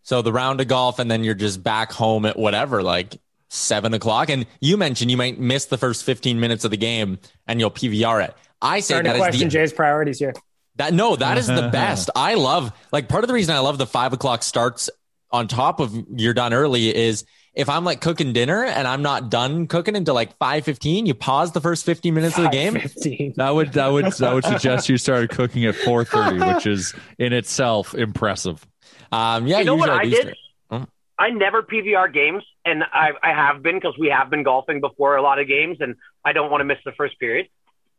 [0.03, 3.17] So the round of golf, and then you're just back home at whatever, like
[3.49, 4.29] seven o'clock.
[4.29, 7.71] And you mentioned you might miss the first 15 minutes of the game and you'll
[7.71, 8.33] PVR it.
[8.61, 10.33] I say Starting that to question the Jay's priorities here.
[10.77, 12.09] That no, that is the best.
[12.15, 14.89] I love like part of the reason I love the five o'clock starts
[15.31, 19.29] on top of you're done early is if I'm like cooking dinner and I'm not
[19.31, 22.73] done cooking until like five fifteen, you pause the first fifteen minutes of the game.
[22.73, 23.33] 15.
[23.35, 26.93] That would that would that would suggest you started cooking at four thirty, which is
[27.17, 28.65] in itself impressive.
[29.11, 30.35] Um, yeah, You know what I do did?
[30.69, 30.83] Hmm?
[31.17, 35.15] I never PVR games, and I, I have been because we have been golfing before
[35.15, 37.47] a lot of games, and I don't want to miss the first period.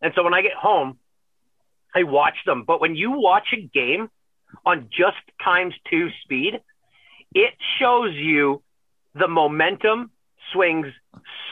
[0.01, 0.99] And so when I get home,
[1.95, 2.65] I watch them.
[2.67, 4.09] But when you watch a game
[4.65, 6.61] on just times two speed,
[7.35, 8.63] it shows you
[9.15, 10.11] the momentum
[10.53, 10.87] swings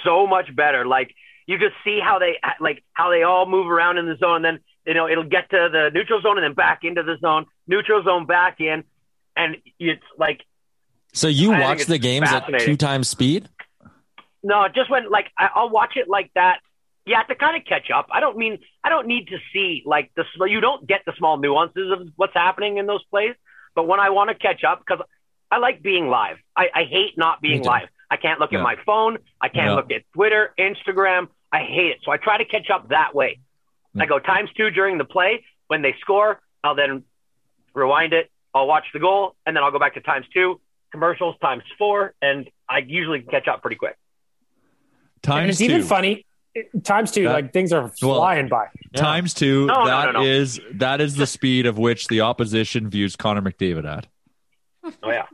[0.05, 0.87] so much better.
[0.87, 1.15] Like
[1.47, 4.37] you just see how they like how they all move around in the zone.
[4.37, 7.17] And then you know it'll get to the neutral zone and then back into the
[7.21, 8.85] zone, neutral zone back in,
[9.37, 10.43] and it's like
[11.13, 13.49] So you I watch the games at two times speed?
[14.43, 16.61] No, just when like I, I'll watch it like that.
[17.07, 18.09] Yeah, to kind of catch up.
[18.11, 21.37] I don't mean I don't need to see like the you don't get the small
[21.39, 23.35] nuances of what's happening in those plays.
[23.77, 25.05] But when I want to catch up, because
[25.51, 26.39] I like being live.
[26.57, 27.89] I, I hate not being live.
[28.11, 28.59] I can't look Yeah.
[28.59, 29.19] at my phone.
[29.41, 29.75] I can't Yeah.
[29.77, 31.29] look at Twitter, Instagram.
[31.53, 31.99] I hate it.
[32.05, 33.39] So I try to catch up that way.
[33.99, 35.45] I go times two during the play.
[35.69, 37.05] When they score, I'll then
[37.75, 38.31] rewind it.
[38.55, 42.15] I'll watch the goal, and then I'll go back to times two, commercials times four,
[42.21, 43.97] and I usually catch up pretty quick.
[45.23, 45.65] Times and it's two.
[45.67, 46.25] even funny.
[46.85, 48.67] Times two, That- like things are Well, flying by.
[48.95, 49.67] Times two.
[49.67, 50.23] No, no, That no, no.
[50.25, 54.07] is- that is the speed of which the opposition views Connor McDavid at.
[55.03, 55.27] Oh yeah.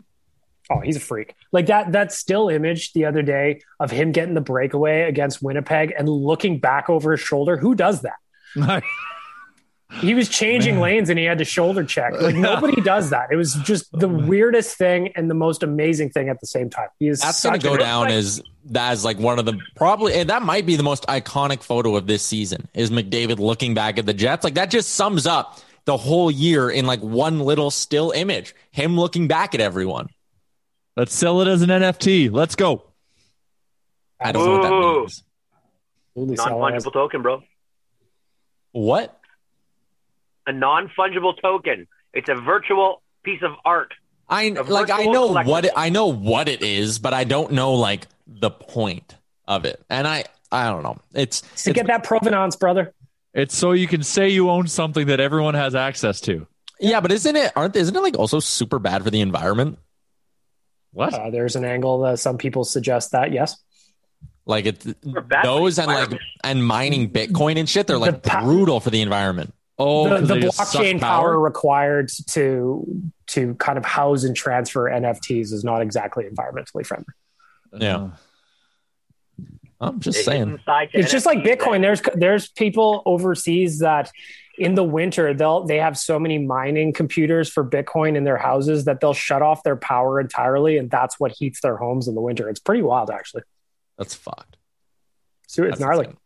[0.70, 1.34] Oh, he's a freak.
[1.52, 5.92] Like that that still image the other day of him getting the breakaway against Winnipeg
[5.98, 7.56] and looking back over his shoulder.
[7.56, 8.16] Who does that?
[10.00, 12.20] He was changing lanes and he had to shoulder check.
[12.20, 13.30] Like nobody does that.
[13.30, 16.70] It was just the oh, weirdest thing and the most amazing thing at the same
[16.70, 16.88] time.
[16.98, 18.42] He is That's going to go a- down as
[18.74, 22.06] as like one of the probably and that might be the most iconic photo of
[22.06, 24.44] this season is McDavid looking back at the Jets.
[24.44, 28.54] Like that just sums up the whole year in like one little still image.
[28.70, 30.08] Him looking back at everyone.
[30.96, 32.30] Let's sell it as an NFT.
[32.32, 32.84] Let's go.
[34.20, 36.38] I don't know what that means.
[36.38, 37.42] Non-fungible token, bro.
[38.72, 39.18] What?
[40.46, 41.86] A non-fungible token.
[42.12, 43.92] It's a virtual piece of art.
[44.28, 45.46] I A like I know collectible.
[45.46, 49.64] what it, I know what it is, but I don't know like the point of
[49.64, 49.82] it.
[49.90, 50.98] And I I don't know.
[51.14, 52.92] It's, to it's get that provenance, brother.
[53.34, 56.46] It's so you can say you own something that everyone has access to.
[56.80, 59.78] yeah, but isn't it aren't isn't it like also super bad for the environment?
[60.92, 61.14] What?
[61.14, 63.32] Uh, there's an angle that some people suggest that.
[63.32, 63.56] Yes.
[64.44, 68.22] Like it Or bad for those and like and mining Bitcoin and shit, they're like
[68.22, 69.54] The pa- brutal for the environment.
[69.78, 72.86] Oh, the, 'cause the they just suck blockchain power required to
[73.28, 77.06] to kind of house and transfer NFTs is not exactly environmentally friendly.
[77.78, 77.96] Yeah.
[77.96, 78.10] Uh-huh.
[79.80, 80.50] I'm just It- saying.
[80.50, 81.80] inside to It's just like Bitcoin.
[81.80, 84.12] that- There's there's people overseas that
[84.58, 88.84] in the winter they'll they have so many mining computers for Bitcoin in their houses
[88.84, 92.20] that they'll shut off their power entirely, and that's what heats their homes in the
[92.20, 92.48] winter.
[92.48, 93.42] It's pretty wild, actually.
[93.98, 94.56] That's fucked.
[95.48, 96.04] So it's That's gnarly.
[96.06, 96.18] insane.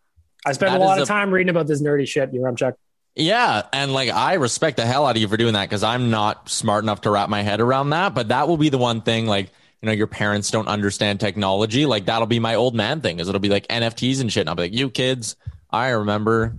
[0.45, 2.35] I spent That a lot is of a- time reading about this nerdy shit.
[2.35, 2.75] You check.
[3.17, 6.11] Yeah, and like I respect the hell out of you for doing that because I'm
[6.11, 8.15] not smart enough to wrap my head around that.
[8.15, 9.51] But that will be the one thing, like
[9.81, 11.87] you know, your parents don't understand technology.
[11.87, 14.43] Like that'll be my old man thing, is it'll be like NFTs and shit.
[14.43, 15.37] And I'll be like, you kids,
[15.71, 16.57] I remember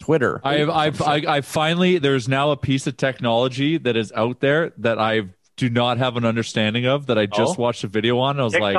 [0.00, 0.40] Twitter.
[0.44, 4.72] I've, I've, I, I finally, there's now a piece of technology that is out there
[4.78, 5.22] that I
[5.56, 7.62] do not have an understanding of that I just Oh?
[7.62, 8.36] watched a video on.
[8.36, 8.76] And I was like,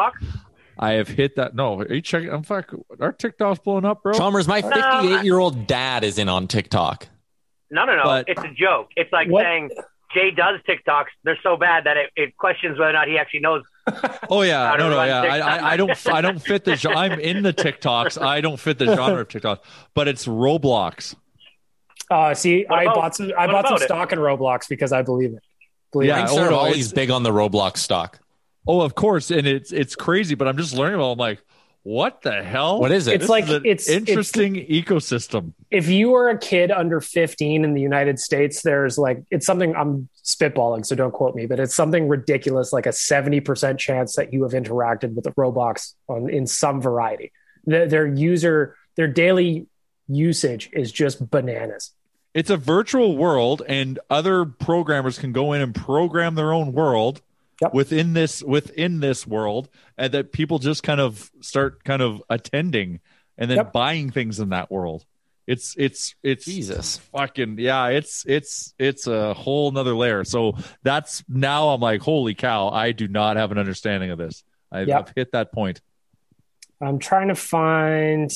[0.80, 1.54] I have hit that.
[1.54, 2.30] No, are you checking?
[2.30, 2.74] I'm fuck.
[3.00, 4.14] Our TikTok's blowing up, bro.
[4.14, 7.08] Chalmers, my No, 58 year old dad is in on TikTok.
[7.72, 8.04] No, no, no.
[8.04, 8.90] But- it's a joke.
[8.96, 9.72] It's like What- saying
[10.14, 11.06] Jay does TikToks.
[11.24, 13.64] They're so bad that it, it questions whether or not he actually knows.
[14.32, 15.22] Oh yeah, no, no, yeah.
[15.22, 15.50] I, TikTok.
[15.64, 16.94] I, I don't, I don't fit the.
[16.96, 18.22] I'm in the TikToks.
[18.22, 19.60] I don't fit the genre of TikToks,
[19.96, 21.16] but it's Roblox.
[22.12, 23.32] Uh, see, What I about- bought some.
[23.38, 23.86] I bought some about it?
[23.86, 25.44] stock in Roblox because I believe it.
[25.92, 26.28] Believe Yeah, it.
[26.30, 28.20] Frank oh, no, Seravalli's big on the Roblox stock.
[28.68, 31.10] Oh, of course, and it's it's crazy, but I'm just learning about.
[31.10, 31.14] it.
[31.14, 31.42] I'm like,
[31.84, 32.80] what the hell?
[32.80, 33.16] What is it?
[33.16, 35.54] It's This like- is an it's- it's- interesting ecosystem.
[35.72, 39.76] if you are a kid under 15 in the United States, there's like it's something
[39.76, 44.34] I'm spitballing, so don't quote me, but it's something ridiculous, like a 70% chance that
[44.34, 47.32] you have interacted with a Roblox on in some variety.
[47.66, 49.68] Their, their user, their daily
[50.08, 51.92] usage is just bananas.
[52.34, 57.22] It's a virtual world, and other programmers can go in and program their own world
[57.62, 57.74] Yep.
[57.74, 63.00] within this within this world, and that people just kind of start kind of attending
[63.38, 63.74] and then Yep.
[63.74, 65.06] buying things in that world.
[65.48, 66.98] It's it's it's Jesus.
[67.12, 67.88] fucking yeah.
[67.88, 70.24] It's it's it's a whole nother layer.
[70.24, 72.70] So that's now I'm like, holy cow!
[72.70, 74.44] I do not have an understanding of this.
[74.72, 75.00] I've, Yep.
[75.00, 75.82] I've hit that point.
[76.82, 78.32] I'm trying to find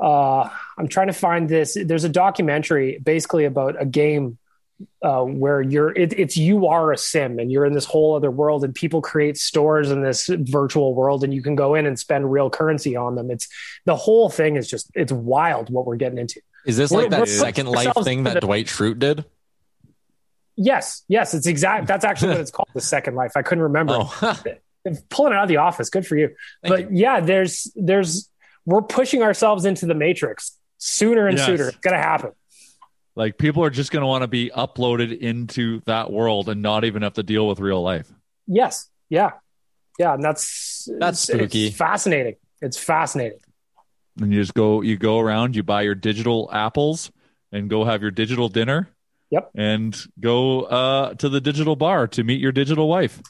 [0.00, 4.38] uh I'm trying to find this there's a documentary basically about a game
[5.02, 8.30] uh where you're it, it's you are a sim and you're in this whole other
[8.30, 11.98] world and people create stores in this virtual world and you can go in and
[11.98, 13.28] spend real currency on them.
[13.30, 13.48] It's
[13.86, 16.40] the whole thing is just it's wild what we're getting into.
[16.64, 19.24] Is this We're- like that we're Second Life thing that into- Dwight Schrute did?
[20.56, 23.32] yes yes it's exact that's actually what it's called the second life.
[23.36, 23.94] I couldn't remember.
[23.96, 24.36] Oh,
[25.10, 26.30] pulling it out of the office good for you.
[26.62, 28.28] Thank but yeah there's there's
[28.64, 31.46] we're pushing ourselves into the matrix sooner and Yes.
[31.46, 31.68] sooner.
[31.68, 32.30] It's gonna happen
[33.18, 36.84] Like people are just going to want to be uploaded into that world and not
[36.84, 38.08] even have to deal with real life.
[38.46, 38.88] Yes.
[39.10, 39.32] Yeah.
[39.98, 40.14] Yeah.
[40.14, 41.66] And that's That's it's- spooky.
[41.66, 42.36] It's fascinating.
[42.62, 43.40] It's fascinating.
[44.20, 47.10] and you just go you go around, you buy your digital apples,
[47.50, 48.88] and go have your digital dinner.
[49.30, 49.50] Yep.
[49.56, 53.20] And go uh, to the digital bar to meet your digital wife.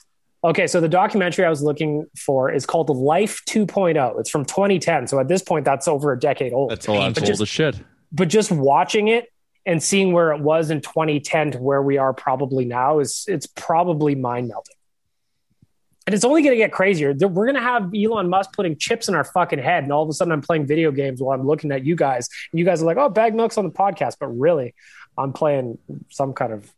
[0.44, 4.20] Okay, so the documentary I was looking for is called Life 2.0.
[4.20, 5.09] It's from 2010.
[5.09, 6.70] So at this point, that's over a decade old.
[6.70, 7.77] That's all But old just- as shit.
[8.12, 9.27] but just watching it
[9.69, 13.47] and seeing where it was in 2010 to where we are probably now is it's
[13.47, 14.75] probably mind melting.
[16.07, 17.13] And it's only going to get crazier.
[17.13, 20.09] We're going to have Elon Musk putting chips in our fucking head, and all of
[20.09, 22.81] a sudden I'm playing video games while I'm looking at you guys, and you guys
[22.81, 24.75] are like, "Oh, Bag Milk's on the podcast," but really,
[25.19, 25.77] I'm playing
[26.09, 26.73] some kind of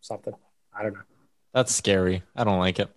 [0.00, 0.34] something.
[0.72, 1.00] I don't know.
[1.52, 2.22] That's scary.
[2.36, 2.88] I don't like it.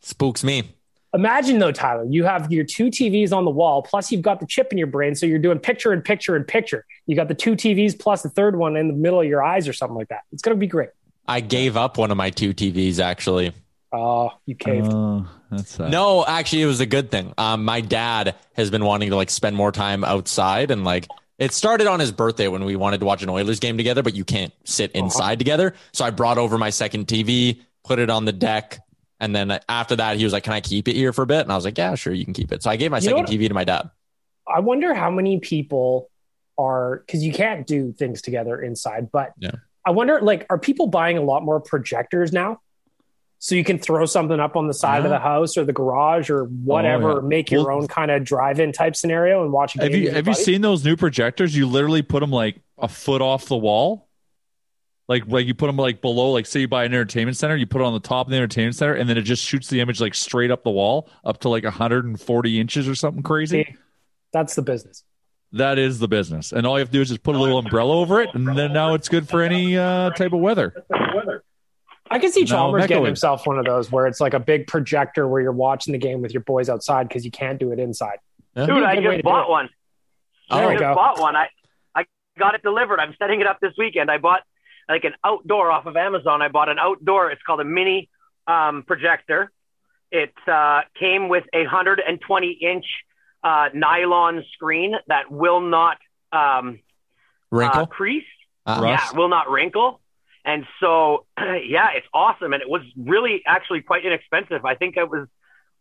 [0.00, 0.74] Spooks me.
[1.14, 4.46] Imagine though, Tyler, you have your two TVs on the wall, plus you've got the
[4.46, 6.84] chip in your brain, so you're doing picture and picture and picture.
[7.06, 9.68] You got the two TVs plus the third one in the middle of your eyes
[9.68, 10.22] or something like that.
[10.32, 10.90] It's going to be great.
[11.28, 13.52] I gave up one of my two TVs actually.
[13.92, 14.92] Oh, you caved.
[14.92, 15.92] Oh, that's sad.
[15.92, 17.32] No, actually, it was a good thing.
[17.38, 21.06] Um, my dad has been wanting to like spend more time outside, and like
[21.38, 24.16] it started on his birthday when we wanted to watch an Oilers game together, but
[24.16, 25.74] you can't sit inside together.
[25.92, 28.80] So I brought over my second TV, put it on the deck,
[29.20, 31.40] and then after that, he was like, "Can I keep it here for a bit?"
[31.42, 33.02] And I was like, "Yeah, sure, you can keep it." So I gave my You
[33.02, 33.90] second TV to my dad.
[34.52, 36.10] I wonder how many people
[36.58, 39.52] are because you can't do things together inside, but Yeah.
[39.86, 42.60] I wonder like are people buying a lot more projectors now?
[43.40, 46.30] So you can throw something up on the side of the house or the garage
[46.30, 47.28] or oh, whatever, Oh, yeah.
[47.28, 49.84] make your Well- own kind of drive-in type scenario and watch a game.
[49.90, 51.54] Have you with your have you seen those new projectors?
[51.54, 54.08] You literally put them like a foot off the wall.
[55.08, 57.66] Like like you put them like below, like say you buy an entertainment center, you
[57.66, 59.80] put it on the top of the entertainment center, and then it just shoots the
[59.80, 63.64] image like straight up the wall, up to like 140 inches or something crazy.
[63.64, 63.76] See,
[64.32, 65.04] that's the business.
[65.52, 67.58] That is the business, and all you have to do is just put a little
[67.58, 70.74] umbrella over it, and then now it's good for any uh, type of weather.
[72.10, 74.40] I can see Chalmers Mecca getting would- himself one of those where it's like a
[74.40, 77.72] big projector where you're watching the game with your boys outside because you can't do
[77.72, 78.18] it inside.
[78.56, 78.66] Yeah.
[78.66, 79.68] Dude, I Good way to just bought one.
[80.50, 80.94] There I just go.
[80.94, 81.34] bought one.
[81.36, 81.48] I
[81.94, 82.04] I
[82.38, 83.00] got it delivered.
[83.00, 84.10] I'm setting it up this weekend.
[84.10, 84.40] I bought
[84.88, 86.42] like an outdoor off of Amazon.
[86.42, 87.30] I bought an outdoor.
[87.30, 88.08] It's called a mini
[88.46, 89.50] um, projector.
[90.10, 92.84] It uh, came with a 120 inch
[93.42, 95.98] uh, nylon screen that will not
[96.32, 96.80] um,
[97.52, 97.86] uh, Wrinkle.
[97.86, 98.24] crease.
[98.66, 99.04] Uh, Rust.
[99.04, 100.00] Yeah, it will not wrinkle.
[100.44, 102.52] And so, yeah, it's awesome.
[102.52, 104.64] And it was really actually quite inexpensive.
[104.64, 105.28] I think it was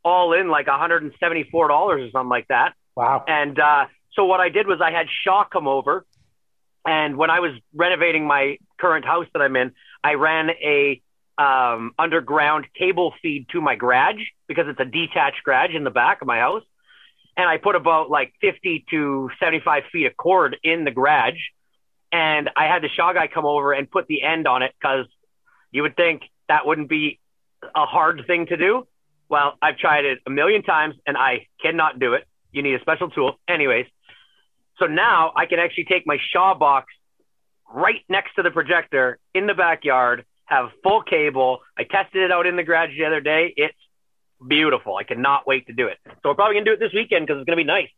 [0.04, 2.74] all in like $174 or something like that.
[2.96, 3.24] Wow.
[3.28, 6.06] And uh, so what I did was I had Shaw come over,
[6.86, 9.72] and when I was renovating my current house that I'm in,
[10.04, 11.02] I ran a
[11.38, 16.22] um, underground cable feed to my garage because it's a detached garage in the back
[16.22, 16.64] of my house,
[17.36, 21.40] and I put about like 50 to 75 feet of cord in the garage,
[22.12, 25.06] and I had the Shaw guy come over and put the end on it because
[25.72, 27.20] you would think that wouldn't be
[27.76, 28.88] a hard thing to do.
[29.30, 32.28] Well, I've tried it a million times and I cannot do it.
[32.52, 33.40] You need a special tool.
[33.48, 33.88] Anyways,
[34.80, 36.88] so now I can actually take my Shaw box
[37.74, 41.60] right next to the projector in the backyard, have full cable.
[41.78, 43.54] I tested it out in the garage the other day.
[43.56, 43.78] It's
[44.46, 44.96] beautiful.
[44.96, 45.98] I cannot wait to do it.
[46.06, 47.90] So we're probably going to do it this weekend because it's going to be nice.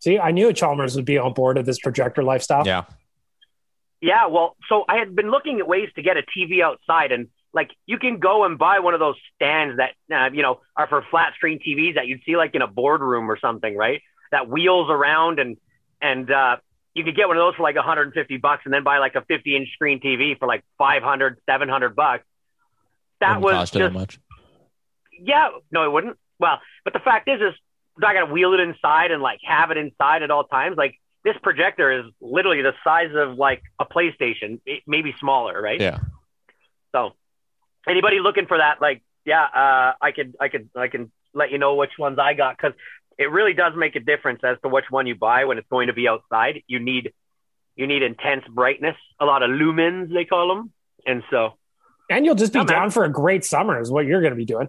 [0.00, 2.66] See, I knew Chalmers would be on board of this projector lifestyle.
[2.66, 2.84] Yeah.
[4.00, 7.28] Yeah, well, so I had been looking at ways to get a TV outside, and
[7.52, 10.86] like you can go and buy one of those stands that uh, you know are
[10.86, 14.00] for flat screen TVs that you'd see like in a boardroom or something, right?
[14.32, 15.58] That wheels around and
[16.00, 16.56] and uh,
[16.94, 19.22] you could get one of those for like 150 bucks, and then buy like a
[19.22, 22.24] 50 inch screen TV for like 500, 700 bucks.
[23.20, 24.18] That Wouldn't was cost you that just much.
[25.22, 26.16] yeah, no, it wouldn't.
[26.38, 27.54] Well, but the fact is, is
[28.02, 30.76] I got to wheel it inside and like have it inside at all times.
[30.76, 35.80] Like this projector is literally the size of like a PlayStation, it, maybe smaller, right?
[35.80, 35.98] Yeah.
[36.92, 37.12] So,
[37.88, 41.58] anybody looking for that, like, yeah, uh, I could, I could, I can let you
[41.58, 42.72] know which ones I got because
[43.20, 45.86] it really does make a difference as to which one you buy when it's going
[45.88, 46.62] to be outside.
[46.66, 47.12] You need,
[47.76, 50.72] you need intense brightness, a lot of lumens they call them,
[51.06, 51.54] and so.
[52.08, 52.74] And you'll just be Yeah, man.
[52.76, 54.68] down for a great summer, is what you're going to be doing.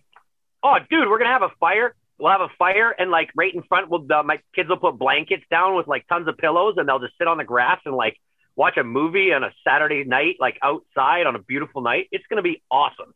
[0.63, 1.95] Oh, dude, we're gonna have a fire.
[2.19, 4.99] We'll have a fire, and like right in front, we'll uh, my kids will put
[4.99, 7.95] blankets down with like tons of pillows, and they'll just sit on the grass and
[7.95, 8.15] like
[8.55, 12.09] watch a movie on a Saturday night, like outside on a beautiful night.
[12.11, 13.11] It's gonna be awesome.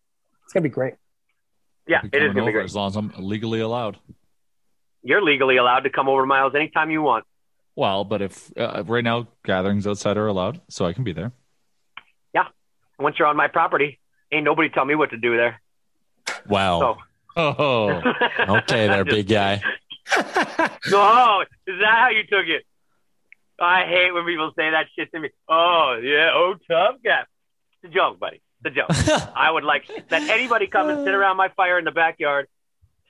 [0.46, 0.96] It's going to be great.
[1.88, 2.66] Yeah, Be it is gonna be great.
[2.66, 4.00] as long as I'm legally allowed.
[5.06, 7.26] You're legally allowed to come over to my anytime you want.
[7.76, 11.32] Well, but if uh, right now gatherings outside are allowed, so I can be there.
[12.34, 12.48] Yeah,
[12.98, 14.00] once you're on my property,
[14.32, 15.62] ain't nobody tell me what to do there.
[16.48, 16.80] Wow.
[16.80, 16.98] So.
[17.38, 18.02] Oh,
[18.40, 19.62] okay, there, big guy.
[20.90, 22.66] No, is that how you took it?
[23.60, 25.30] I hate when people say that shit to me.
[25.48, 27.26] Oh yeah, oh tough guy.
[27.84, 28.42] It's a joke, buddy.
[28.64, 29.32] It's a joke.
[29.36, 32.48] I would like that anybody come and sit around my fire in the backyard,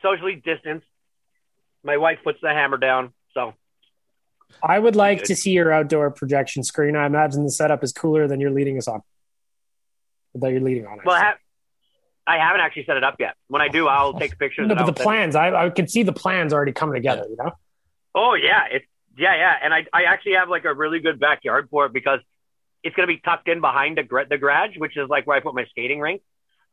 [0.02, 0.88] socially distanced.
[1.86, 3.54] My wife puts the hammer down, so
[4.62, 6.96] I would like to see your outdoor projection screen.
[6.96, 9.02] I imagine the setup is cooler than you're leading us on.
[10.34, 11.00] That you're leading on.
[11.00, 11.24] I Well, see.
[11.24, 11.38] ha-
[12.28, 13.36] I haven't actually set it up yet.
[13.50, 14.68] When I do, I'll take pictures.
[14.68, 17.26] no, but the plans, I, I could see the plans already coming together.
[17.30, 17.52] You know,
[18.16, 18.86] Oh yeah, it's
[19.18, 22.20] yeah, yeah, and I I actually have like a really good backyard for it because
[22.84, 25.40] it's gonna be tucked in behind the gra- the garage, which is like where I
[25.42, 26.22] put my skating rink,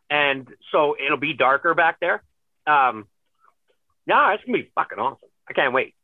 [0.09, 2.23] and so it'll be darker back there.
[2.67, 3.07] Um,
[4.07, 5.29] no, it's gonna be fucking awesome.
[5.49, 5.95] I can't wait.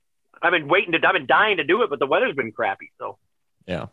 [0.43, 2.91] I've been waiting to, I've been dying to do it, but the weather's been crappy.
[2.99, 3.19] So
[3.67, 3.87] Yeah.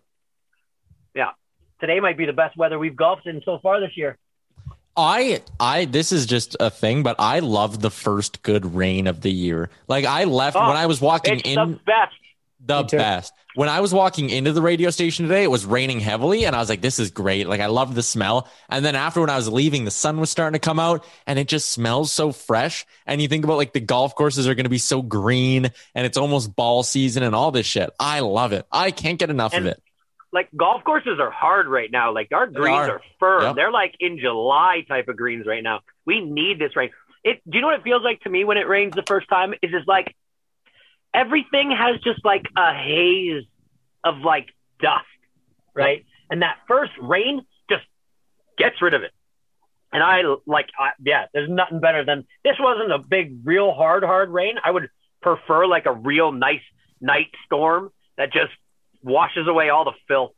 [1.16, 1.32] yeah,
[1.80, 4.18] today might be the best weather we've golfed in so far this year.
[4.98, 9.22] I I this is just a thing, but I love the first good rain of
[9.22, 9.70] the year.
[9.88, 12.14] Like I left Oh, when I was walking It's in the best.
[12.66, 13.34] The best.
[13.56, 16.60] When I was walking into the radio station today, it was raining heavily, and I
[16.60, 18.50] was like, "This is great!" Like I love the smell.
[18.70, 21.40] And then after, when I was leaving, the sun was starting to come out, and
[21.40, 22.86] it just smells so fresh.
[23.06, 26.06] And you think about like the golf courses are going to be so green, and
[26.06, 27.90] it's almost ball season, and all this shit.
[28.00, 28.66] I love it.
[28.72, 29.82] I can't get enough And of it.
[30.34, 32.14] Like golf courses are hard right now.
[32.14, 32.96] Like our They greens are.
[32.96, 33.42] are, firm.
[33.44, 33.56] Yep.
[33.56, 35.80] They're like in July type of greens right now.
[36.06, 36.90] We need this rain.
[37.24, 37.42] It.
[37.50, 39.54] Do you know what it feels like to me when it rains the first time?
[39.54, 40.14] Is it's like
[41.16, 43.46] everything has just like a haze
[44.04, 44.48] of like
[44.82, 45.06] dust,
[45.74, 46.06] right?
[46.30, 47.84] And that first rain just
[48.58, 49.12] gets rid of it.
[49.94, 52.56] And I like, I, yeah, there's nothing better than this.
[52.60, 54.56] Wasn't a big, real hard, hard rain.
[54.64, 54.90] I would
[55.22, 56.62] prefer like a real nice
[57.00, 58.52] night storm that just
[59.02, 60.34] washes away all the filth.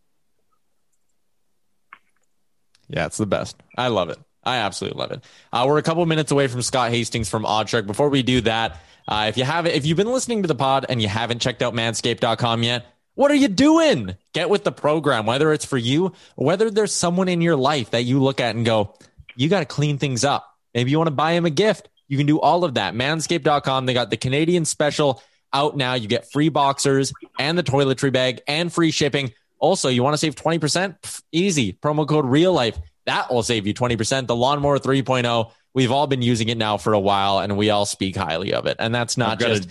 [2.88, 3.58] Yeah, it's the best.
[3.78, 4.20] I love it.
[4.48, 5.24] I absolutely love it.
[5.52, 7.86] Uh, we're a couple minutes away from Scott Hastings from Odd Shark.
[7.86, 10.86] Before we do that, uh, if you haven't, if you've been listening to the pod
[10.88, 12.86] and you haven't checked out Manscaped.com yet,
[13.16, 14.16] what are you doing?
[14.34, 17.92] Get with the program, whether it's for you or whether there's someone in your life
[17.92, 18.94] that you look at and go,
[19.36, 20.56] you got to clean things up.
[20.74, 21.90] Maybe you want to buy him a gift.
[22.08, 22.94] You can do all of that.
[22.94, 23.86] Manscaped.com.
[23.86, 25.22] They got the Canadian special
[25.52, 25.96] out now.
[25.96, 29.34] You get free boxers and the toiletry bag and free shipping.
[29.60, 31.02] Also, you want to save 20%?
[31.02, 31.74] Pff, easy.
[31.74, 32.78] Promo code real life.
[33.08, 34.28] That will save you 20%.
[34.28, 35.52] The lawnmower 3.0.
[35.74, 38.66] We've all been using it now for a while and we all speak highly of
[38.68, 38.78] it.
[38.80, 39.70] And that's not I've just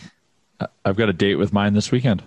[0.60, 2.22] a, I've got a date with mine this weekend.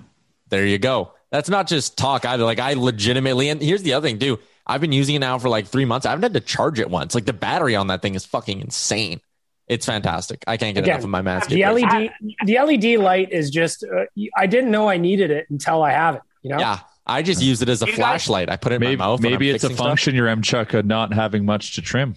[0.50, 1.14] there you go.
[1.32, 2.44] That's not just talk either.
[2.44, 4.40] Like I legitimately, and here's the other thing too.
[4.66, 6.06] I've been using it now for like three months.
[6.06, 7.16] I haven't had to charge it once.
[7.16, 9.20] Like the battery on that thing is fucking insane.
[9.68, 10.44] It's fantastic.
[10.48, 11.50] I can't get Again, enough of my Manscaped.
[11.50, 11.88] the razor.
[11.88, 12.12] LED,
[12.46, 13.84] the LED light is just.
[13.84, 14.06] Uh,
[14.36, 16.22] I didn't know I needed it until I have it.
[16.42, 16.80] You know, Yeah,
[17.10, 18.50] I just use it as a You guys- flashlight.
[18.50, 19.20] I put it in Maybe, my mouth.
[19.22, 19.88] maybe it's a fixing stuff.
[19.88, 22.16] function your M Chuck of not having much to trim.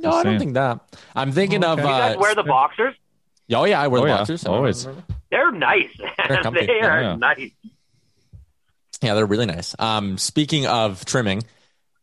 [0.00, 0.80] No, I don't think that.
[1.14, 1.78] I'm thinking of.
[1.78, 2.94] Do you guys Uh, wear the boxers?
[3.52, 4.46] oh yeah, I wear Oh, the yeah, boxers.
[4.46, 4.86] always.
[5.30, 5.90] They're nice.
[6.28, 7.16] They're they are Yeah.
[7.16, 7.50] nice.
[9.02, 9.74] Yeah, they're really nice.
[9.78, 11.42] Um, speaking of trimming,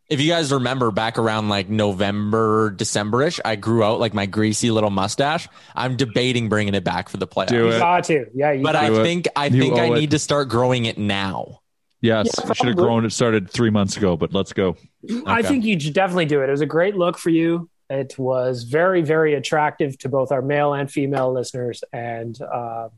[0.10, 4.70] if you guys remember back around like November, Decemberish, I grew out like my greasy
[4.72, 5.48] little mustache.
[5.76, 7.48] I'm debating bringing it back for the playoffs.
[7.48, 7.80] Do you it.
[7.80, 8.26] got to.
[8.34, 9.04] Yeah, you But got I it.
[9.04, 10.00] think I You think I owe it.
[10.00, 11.62] need to start growing it now.
[12.02, 13.04] Yes, Yeah, it should have grown.
[13.06, 14.76] It started three months ago, but let's go.
[15.26, 16.50] I think you should definitely do it.
[16.50, 17.68] It was a great look for you.
[17.90, 22.90] It was very, very attractive to both our male and female listeners, and uh,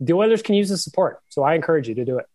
[0.00, 1.20] the Oilers can use the support.
[1.28, 2.26] So I encourage you to do it.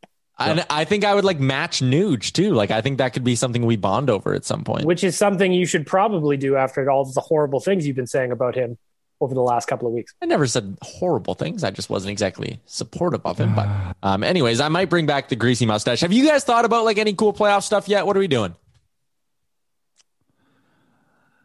[0.49, 2.53] And I think I would like match Nuge too.
[2.53, 4.85] Like I think that could be something we bond over at some point.
[4.85, 8.31] Which is something you should probably do after all the horrible things you've been saying
[8.31, 8.77] about him
[9.19, 10.13] over the last couple of weeks.
[10.21, 11.63] I never said horrible things.
[11.63, 13.53] I just wasn't exactly supportive of him.
[13.53, 13.67] But
[14.03, 16.01] um, anyways, I might bring back the greasy mustache.
[16.01, 18.05] Have you guys thought about like any cool playoff stuff yet?
[18.07, 18.55] What are we doing?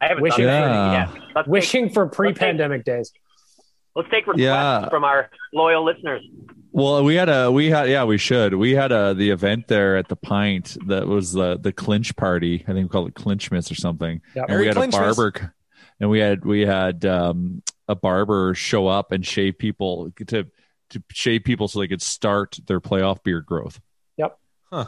[0.00, 1.02] I haven't Wishing- thought of Yeah.
[1.02, 1.34] anything yet.
[1.34, 3.12] Let's take, Wishing for pre-pandemic days.
[3.94, 4.88] let's take requests Yeah.
[4.88, 6.22] from our loyal listeners.
[6.76, 9.96] Well, we had a we had yeah we should we had a the event there
[9.96, 13.70] at the Pint that was the the clinch party I think we called it Clinchmas
[13.70, 14.44] or something Yep.
[14.50, 15.54] and we Merry had a barber
[15.98, 20.46] and we had we had um, a barber show up and shave people to
[20.90, 23.80] to shave people so they could start their playoff beard growth.
[24.18, 24.38] Yep.
[24.70, 24.86] Huh.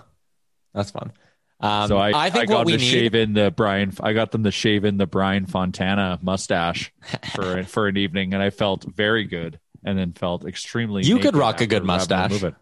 [0.75, 1.13] That's fun.
[1.61, 2.91] Um, so I, I think I got what we them to need.
[2.91, 6.93] shave in the Brian I got them to shave in the Brian Fontana mustache
[7.35, 11.37] for for an evening and I felt very good and then felt extremely You could
[11.37, 12.53] rock a good after having to mustache.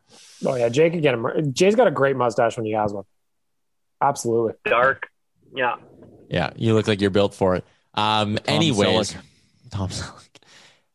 [0.43, 0.53] move.
[0.53, 1.53] Oh yeah, Jay could get him.
[1.53, 3.05] Jay's got a great mustache when he has one.
[4.01, 4.55] Absolutely.
[4.65, 5.09] Dark.
[5.55, 5.77] Yeah.
[6.29, 7.65] Yeah, you look like you're built for it.
[7.95, 9.17] Um, anyways, Selleck.
[9.71, 10.23] Tom Selleck.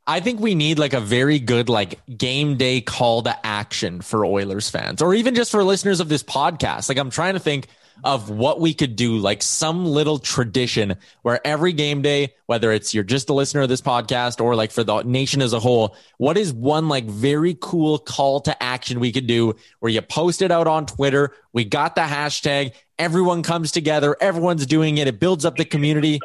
[0.05, 4.26] I think we need like a very good like game day call to action for
[4.26, 6.89] Oilers fans, or even just for listeners of this podcast.
[6.89, 7.67] Like I'm trying to think
[8.04, 12.93] of what we could do, like some little tradition where every game day, whether it's
[12.93, 15.95] you're just a listener of this podcast or like for the nation as a whole,
[16.18, 20.41] what is one like very cool call to action we could do where you post
[20.41, 21.34] it out on Twitter?
[21.54, 22.74] We got the hashtag.
[22.97, 24.16] Everyone comes together.
[24.20, 25.08] Everyone's doing it.
[25.08, 26.20] It builds up the community.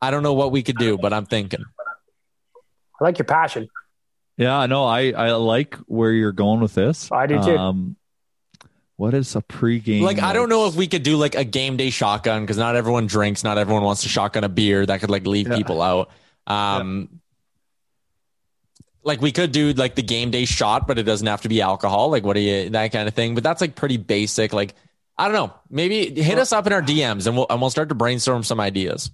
[0.00, 1.64] I don't know what we could do, but I'm thinking.
[3.00, 3.68] I like your passion.
[4.36, 7.10] Yeah, no, I I like where you're going with this.
[7.12, 7.56] I do too.
[7.56, 7.96] Um,
[9.04, 10.00] what is a pregame?
[10.00, 12.74] Like, I don't know if we could do like a game day shotgun because not
[12.74, 14.86] everyone drinks, not everyone wants to shotgun a beer.
[14.86, 15.56] That could like leave Yeah.
[15.56, 16.10] people out.
[16.46, 17.20] Um,
[19.02, 21.60] like we could do like the game day shot, but it doesn't have to be
[21.60, 22.08] alcohol.
[22.10, 23.34] Like, what do you that kind of thing?
[23.34, 24.54] But that's like pretty basic.
[24.54, 24.74] Like,
[25.18, 25.52] I don't know.
[25.68, 28.58] Maybe hit us up in our DMs and we'll and we'll start to brainstorm some
[28.60, 29.10] ideas.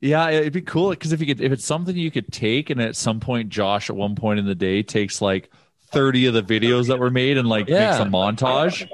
[0.00, 2.80] Yeah, it'd be cool because if you could, if it's something you could take, and
[2.80, 5.50] at some point, Josh, at one point in the day, takes like
[5.92, 7.86] thirty of the videos that were made and like Yeah.
[7.86, 8.88] makes a montage.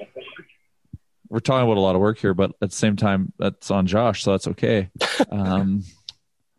[1.28, 3.86] We're talking about a lot of work here, but at the same time, that's on
[3.86, 4.90] Josh, so that's okay.
[5.30, 5.82] Um,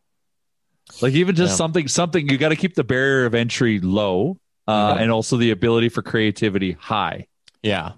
[1.01, 1.55] like even just Yeah.
[1.57, 5.03] something, something you got to keep the barrier of entry low, uh, Yeah.
[5.03, 7.27] and also the ability for creativity high.
[7.63, 7.93] Yeah.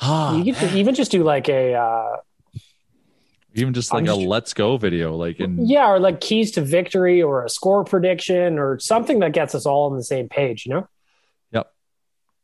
[0.00, 2.16] Ah, you could even just do like a uh,
[3.54, 6.60] Even just I'm like a let's go video, like in yeah, or like keys to
[6.60, 10.66] victory, or a score prediction, or something that gets us all on the same page.
[10.66, 10.88] You know,
[11.50, 11.72] yep.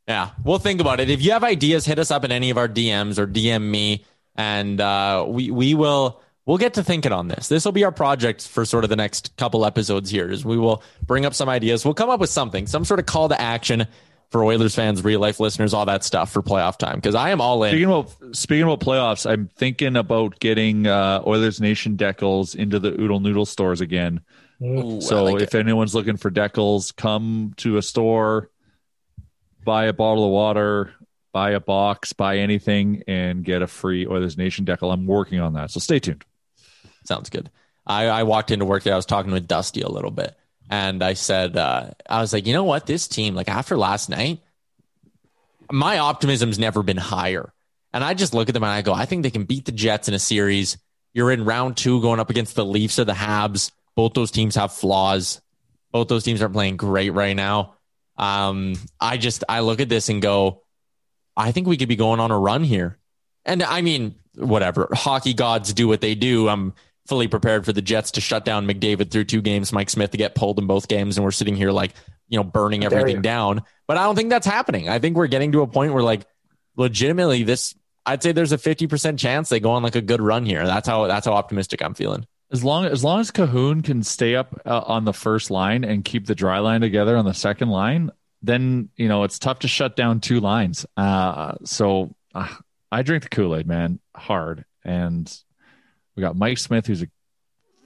[0.09, 1.11] Yeah, we'll think about it.
[1.11, 4.05] If you have ideas, hit us up in any of our DMs or DM me,
[4.35, 7.49] and uh, we we will we'll get to thinking on this.
[7.49, 10.31] This will be our project for sort of the next couple episodes here.
[10.31, 11.85] Is we will bring up some ideas.
[11.85, 13.87] We'll come up with something, some sort of call to action
[14.31, 16.97] for Oilers fans, real life listeners, all that stuff for playoff time.
[16.97, 17.71] Because I am all in.
[17.71, 22.89] Speaking about speaking about playoffs, I'm thinking about getting uh, Oilers Nation decals into the
[23.01, 24.21] Oodle Noodle stores again.
[24.63, 25.59] Ooh, so like if it.
[25.59, 28.51] anyone's looking for decals, come to a store,
[29.65, 30.93] buy a bottle of water,
[31.33, 34.93] buy a box, buy anything, and get a free Oilers Nation decal.
[34.93, 36.25] I'm working on that, so stay tuned.
[37.05, 37.51] Sounds good.
[37.87, 38.95] I, I walked into work today.
[38.95, 40.37] I was talking with Dusty a little bit,
[40.71, 42.87] and I said, uh, I was like, you know what?
[42.87, 44.41] This team, like after last night,
[45.71, 47.53] my optimism's never been higher.
[47.93, 49.73] And I just look at them and I go, I think they can beat the
[49.73, 50.79] Jets in a series.
[51.13, 53.71] You're in round two going up against the Leafs or the Habs.
[53.95, 55.41] Both those teams have flaws.
[55.93, 57.77] Both those teams aren't playing great right now.
[58.17, 60.63] Um, I just I look at this and go,
[61.37, 62.99] I think we could be going on a run here.
[63.45, 64.89] And I mean, whatever.
[64.93, 66.49] Hockey gods do what they do.
[66.49, 66.75] I'm
[67.07, 70.17] fully prepared for the Jets to shut down McDavid through two games, Mike Smith to
[70.17, 71.93] get pulled in both games, and we're sitting here like,
[72.29, 73.63] you know, burning everything down.
[73.87, 74.89] But I don't think that's happening.
[74.89, 76.27] I think we're getting to a point where like
[76.77, 77.75] legitimately this
[78.07, 80.67] I'd say there's a 50% chance they go on like a good run here.
[80.67, 82.27] That's how that's how optimistic I'm feeling.
[82.53, 86.05] As long as long as Kahun can stay up uh, on the first line and
[86.05, 88.11] keep the dry line together on the second line,
[88.43, 90.85] then you know it's tough to shut down two lines.
[90.97, 92.55] Uh, so uh,
[92.93, 94.65] I drink the Kool Aid, man, hard.
[94.85, 95.33] And
[96.17, 97.07] we got Mike Smith, who's a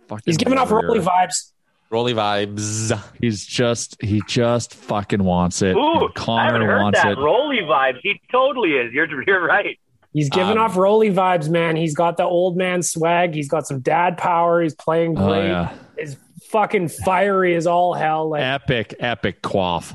[0.09, 0.23] fucking.
[0.27, 0.89] he's giving off warrior.
[0.89, 1.53] early vibes.
[1.91, 3.03] Rolly vibes.
[3.21, 5.75] He's just he just fucking wants it.
[5.75, 7.13] Ooh, And I haven't Connor heard wants that.
[7.13, 7.19] it.
[7.19, 7.99] Rolly vibes.
[8.03, 8.93] He totally is.
[8.93, 9.79] You're you're right.
[10.13, 11.77] He's giving Um, off Rolly vibes, man.
[11.77, 13.35] He's got the old man swag.
[13.35, 14.61] He's got some dad power.
[14.63, 15.47] He's playing Oh great.
[15.49, 16.17] yeah, Is
[16.51, 18.29] fucking fiery as all hell.
[18.31, 19.95] Like, epic, epic quaff.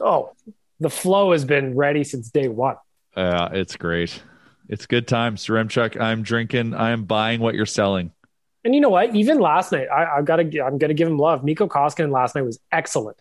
[0.00, 0.30] oh,
[0.78, 2.76] the flow has been ready since day one.
[3.16, 4.22] Uh, it's great.
[4.68, 6.00] It's good times, Yaremchuk.
[6.00, 6.74] I'm drinking.
[6.74, 8.12] I'm buying what you're selling.
[8.64, 9.14] And you know what?
[9.14, 10.42] Even last night, I, I've got to.
[10.60, 11.44] I'm going to give him love.
[11.44, 13.16] Mikko Koskinen last night was excellent.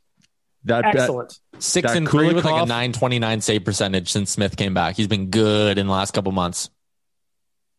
[0.65, 1.39] That, that Excellent.
[1.59, 4.95] Six That and three with like a 929 save percentage since Smith came back.
[4.95, 6.71] He's been good in the last couple months.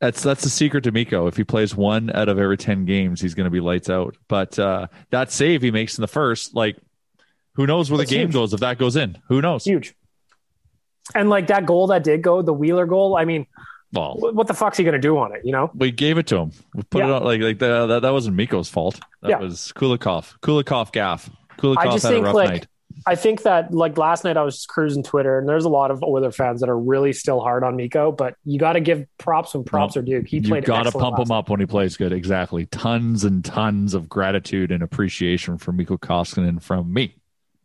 [0.01, 1.27] That's that's the secret to Mikko.
[1.27, 4.17] If he plays one out of every ten games, he's going to be lights out.
[4.29, 6.77] But uh, that save he makes in the first, like,
[7.55, 8.35] who knows where That's the game huge.
[8.35, 9.19] goes if that goes in?
[9.29, 9.65] Who knows?
[9.65, 9.95] Huge.
[11.15, 13.17] And like that goal that did go, the Wheeler goal.
[13.17, 13.47] I mean,
[13.93, 15.43] Well, what, the fuck's he going to do on it?
[15.45, 15.71] You know?
[15.75, 16.53] we gave it to him.
[16.75, 18.03] We put it on like like the, that.
[18.03, 19.01] That wasn't Mikko's fault.
[19.23, 19.39] That Yeah.
[19.39, 20.39] was Kulikov.
[20.41, 21.31] Kulikov gaff.
[21.59, 22.67] Kulikov I just had a rough like night.
[23.07, 25.91] I think that like last night I was just cruising Twitter and there's a lot
[25.91, 29.07] of Oiler fans that are really still hard on Mikko, but you got to give
[29.19, 30.23] props when props are due.
[30.23, 30.65] He played.
[30.65, 32.13] You got to pump him up when he plays good.
[32.13, 32.67] Exactly.
[32.67, 37.15] Tons and tons of gratitude and appreciation for Mikko Koskinen from me.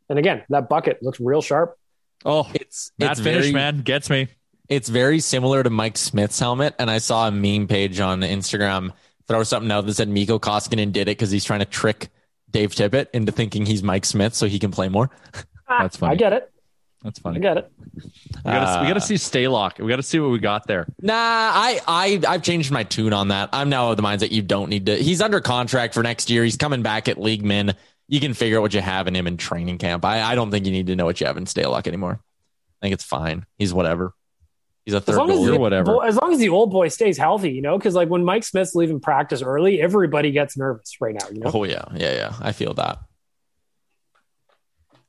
[0.10, 1.78] And again, that bucket looks real sharp.
[2.26, 4.28] Oh, It's that it's finish, very man, gets me.
[4.70, 6.76] it's very similar to Mike Smith's helmet.
[6.80, 8.92] And I saw a meme page on Instagram
[9.28, 12.10] throw something out that said Mikko Koskinen did it because he's trying to trick
[12.50, 15.10] Dave Tippett into thinking he's Mike Smith so he can play more.
[15.68, 16.14] Ah, That's funny.
[16.14, 16.52] I get it.
[17.04, 17.38] That's funny.
[17.38, 17.72] I get it.
[17.96, 18.02] We
[18.52, 19.80] gotta, we gotta uh, see Stalock.
[19.80, 20.86] We gotta see what we got there.
[21.02, 23.50] Nah, I, I I've changed my tune on that.
[23.54, 24.96] I'm now of the minds that you don't need to.
[24.98, 26.44] He's under contract for next year.
[26.44, 27.74] He's coming back at league min.
[28.12, 30.04] You can figure out what you have in him in training camp.
[30.04, 32.20] I, I don't think you need to know what you have in Stalock anymore.
[32.20, 33.46] I think it's fine.
[33.58, 34.14] He's whatever.
[34.84, 35.54] He's a As third long as, goalie.
[35.54, 36.04] the, whatever.
[36.04, 38.76] as long as the old boy stays healthy, you know, because like when Mike Smith's
[38.76, 41.26] leaving practice early, everybody gets nervous right now.
[41.32, 42.34] You know, Oh yeah, yeah, yeah.
[42.42, 43.00] I feel that.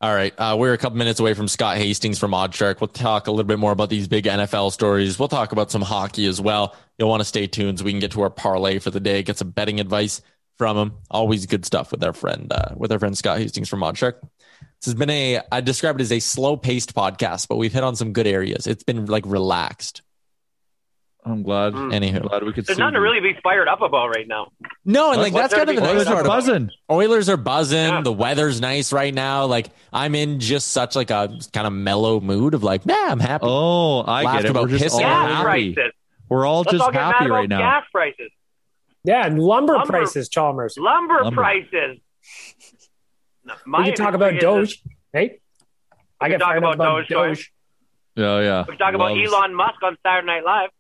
[0.01, 2.81] All right, uh, we're a couple minutes away from Scott Hastings from Odd Shark.
[2.81, 5.19] We'll talk a little bit more about these big NFL stories.
[5.19, 6.75] We'll talk about some hockey as well.
[6.99, 9.23] You'll want to stay tuned so we can get to our parlay for the day,
[9.23, 10.21] get some betting advice.
[10.59, 10.93] From him.
[11.11, 14.21] Always good stuff with our friend uh, with our friend Scott Hastings from Odd Shark.
[14.21, 17.83] This has been a I describe it as a slow paced podcast, but we've hit
[17.83, 18.67] on some good areas.
[18.67, 20.03] It's been like relaxed.
[21.25, 21.73] I'm glad.
[21.75, 21.93] Mm.
[21.93, 22.67] Anywho, glad we could.
[22.67, 24.49] There's see nothing to really be fired up about right now.
[24.85, 26.53] No, and like What's that's kind of the there to nice fired part about about?
[26.53, 26.71] buzzing.
[26.91, 27.79] Oilers are buzzing.
[27.79, 28.01] Yeah.
[28.03, 29.47] The weather's nice right now.
[29.47, 33.21] Like I'm in just such like a kind of mellow mood of like, yeah, I'm
[33.21, 33.47] happy.
[33.49, 34.51] Oh, I Laughed get it.
[34.51, 35.75] about We're just all pissing happy.
[35.75, 35.93] prices.
[36.29, 37.59] We're all Let's just all get mad happy about right now.
[37.59, 38.31] gas prices,
[39.05, 40.77] Yeah, and lumber, Lumber- prices, Chalmers.
[40.79, 41.43] lumber, Lumber.
[41.43, 41.99] prices.
[43.67, 44.83] My We can talk about industry is- Doge.
[45.13, 45.41] Hey,
[46.21, 47.09] I can talk about about Dogecoin.
[47.35, 47.53] Doge.
[48.15, 48.61] Yeah, oh, yeah.
[48.63, 50.71] We can talk about Elon Musk on Saturday Night Live.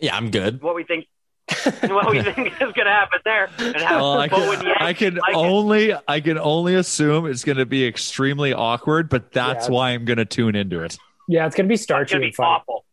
[0.00, 0.60] Yeah, I'm good.
[0.60, 1.06] What we think,
[1.88, 4.92] what we think is going to happen there, and how Well, I can, and I
[4.94, 5.36] can like it.
[5.36, 9.74] only I can only assume it's going to be extremely awkward, but that's Yeah.
[9.74, 10.98] why I'm going to tune into it.
[11.28, 12.48] Yeah, it's gonna be It's starchy going to and be funny.
[12.48, 12.84] awful.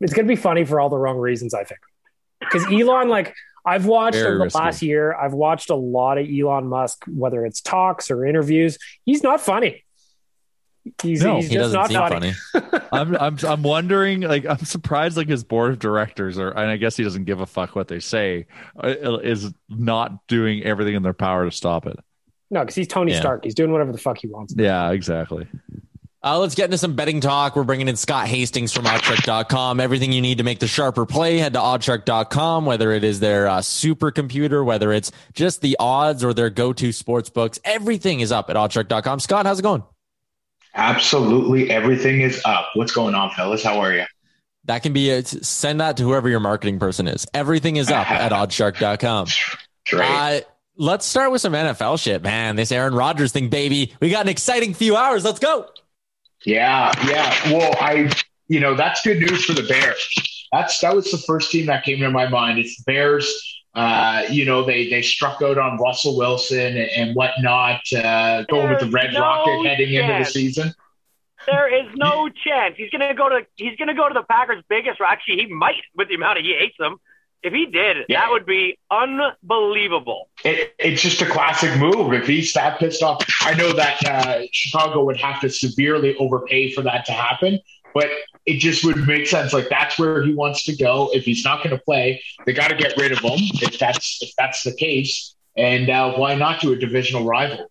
[0.00, 1.80] It's gonna be funny for all the wrong reasons, I think.
[2.50, 3.34] Because Elon, like
[3.64, 4.58] I've watched Very over the risky.
[4.58, 8.78] last year, I've watched a lot of Elon Musk, whether it's talks or interviews.
[9.04, 9.82] He's not funny.
[11.02, 12.32] He's, No, he's He just doesn't not seem funny.
[12.70, 12.84] funny.
[12.92, 16.76] I'm I'm I'm wondering like I'm surprised like his board of directors are and I
[16.76, 18.46] guess he doesn't give a fuck what they say
[18.82, 21.98] uh, is not doing everything in their power to stop it.
[22.52, 23.18] No, because he's Tony Yeah.
[23.18, 23.42] Stark.
[23.42, 24.54] He's doing whatever the fuck he wants.
[24.56, 25.48] Yeah, exactly.
[26.22, 27.54] Uh, let's get into some betting talk.
[27.54, 29.78] We're bringing in Scott Hastings from oddshark.com.
[29.78, 33.46] Everything you need to make the sharper play, head to oddshark.com, whether it is their
[33.46, 37.60] uh, supercomputer, whether it's just the odds or their go to sports books.
[37.64, 39.20] Everything is up at oddshark.com.
[39.20, 39.84] Scott, how's it going?
[40.74, 42.70] Absolutely everything is up.
[42.74, 43.62] What's going on, fellas?
[43.62, 44.04] How are you?
[44.64, 45.28] That can be it.
[45.28, 47.26] Send that to whoever your marketing person is.
[47.32, 49.28] Everything is up at oddshark.com.
[49.88, 50.10] Great.
[50.10, 50.40] Uh,
[50.76, 52.56] let's start with some NFL shit, man.
[52.56, 53.94] This Aaron Rodgers thing, baby.
[54.00, 55.24] We got an exciting few hours.
[55.24, 55.68] Let's go.
[56.46, 57.52] Yeah, yeah.
[57.52, 58.10] Well, I,
[58.48, 60.48] you know, that's good news for the Bears.
[60.52, 62.58] That's that was the first team that came to my mind.
[62.58, 63.28] It's Bears.
[63.74, 68.80] Uh, you know, they they struck out on Russell Wilson and, whatnot, uh, going with
[68.80, 70.72] the Red no Rocket heading into the season.
[71.46, 73.44] There is no chance he's going to go to.
[73.56, 75.00] He's going to go to the Packers' biggest.
[75.00, 76.96] Actually, he might with the amount of he hates them.
[77.42, 78.20] If he did, Yeah.
[78.20, 80.30] that would be unbelievable.
[80.44, 82.12] It, it's just a classic move.
[82.12, 86.72] If he's that pissed off, I know that uh, Chicago would have to severely overpay
[86.72, 87.60] for that to happen,
[87.94, 88.08] but
[88.46, 89.52] it just would make sense.
[89.52, 91.10] Like that's where he wants to go.
[91.12, 93.38] If he's not going to play, they got to get rid of him.
[93.62, 97.70] If that's if that's the case, and uh, why not to a divisional rival?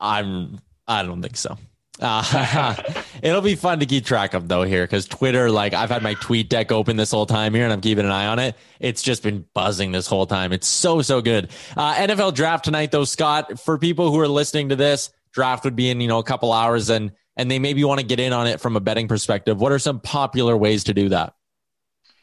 [0.00, 0.58] I'm.
[0.88, 1.58] I don't think so.
[2.00, 2.74] Uh,
[3.22, 6.14] it'll be fun to keep track of though here because Twitter, like I've had my
[6.14, 8.56] tweet deck open this whole time here and I'm keeping an eye on it.
[8.80, 10.52] It's just been buzzing this whole time.
[10.52, 11.50] It's so so good.
[11.76, 13.58] Uh, NFL draft tonight though, Scott.
[13.60, 16.52] For people who are listening to this, draft would be in you know a couple
[16.52, 19.60] hours and and they maybe want to get in on it from a betting perspective.
[19.60, 21.34] What are some popular ways to do that?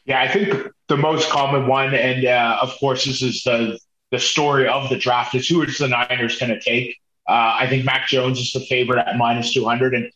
[0.04, 3.78] Yeah, I think the most common one, and uh, of course, this is the
[4.10, 6.98] the story of the draft is who is the Niners going to take.
[7.28, 10.10] Uh, I think Mac Jones is the favorite at minus two hundred, and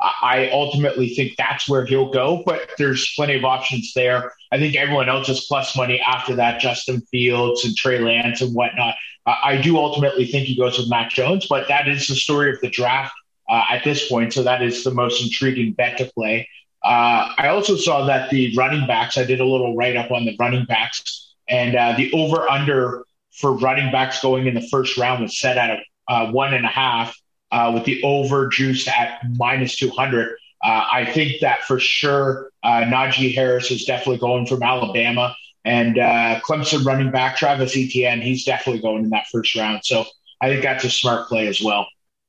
[0.00, 2.42] I ultimately think that's where he'll go.
[2.44, 4.32] But there's plenty of options there.
[4.50, 6.60] I think everyone else is plus money after that.
[6.60, 8.94] Justin Fields and Trey Lance and whatnot.
[9.26, 12.50] Uh, I do ultimately think he goes with Mac Jones, but that is the story
[12.50, 13.14] of the draft
[13.48, 14.32] uh, at this point.
[14.32, 16.48] So that is the most intriguing bet to play.
[16.84, 20.26] Uh, I also saw that the running backs, I did a little write up on
[20.26, 23.04] the running backs, and uh, the over under
[23.40, 25.78] for running backs going in the first round was set at a,
[26.08, 27.16] uh, one and a half,
[27.52, 30.36] uh, with the over juiced at minus 200.
[30.62, 35.98] Uh, I think that for sure, uh, Najee Harris is definitely going from Alabama, and
[35.98, 39.80] uh, Clemson running back Travis Etienne, he's definitely going in that first round.
[39.84, 40.04] So
[40.40, 41.86] I think that's a smart play as well.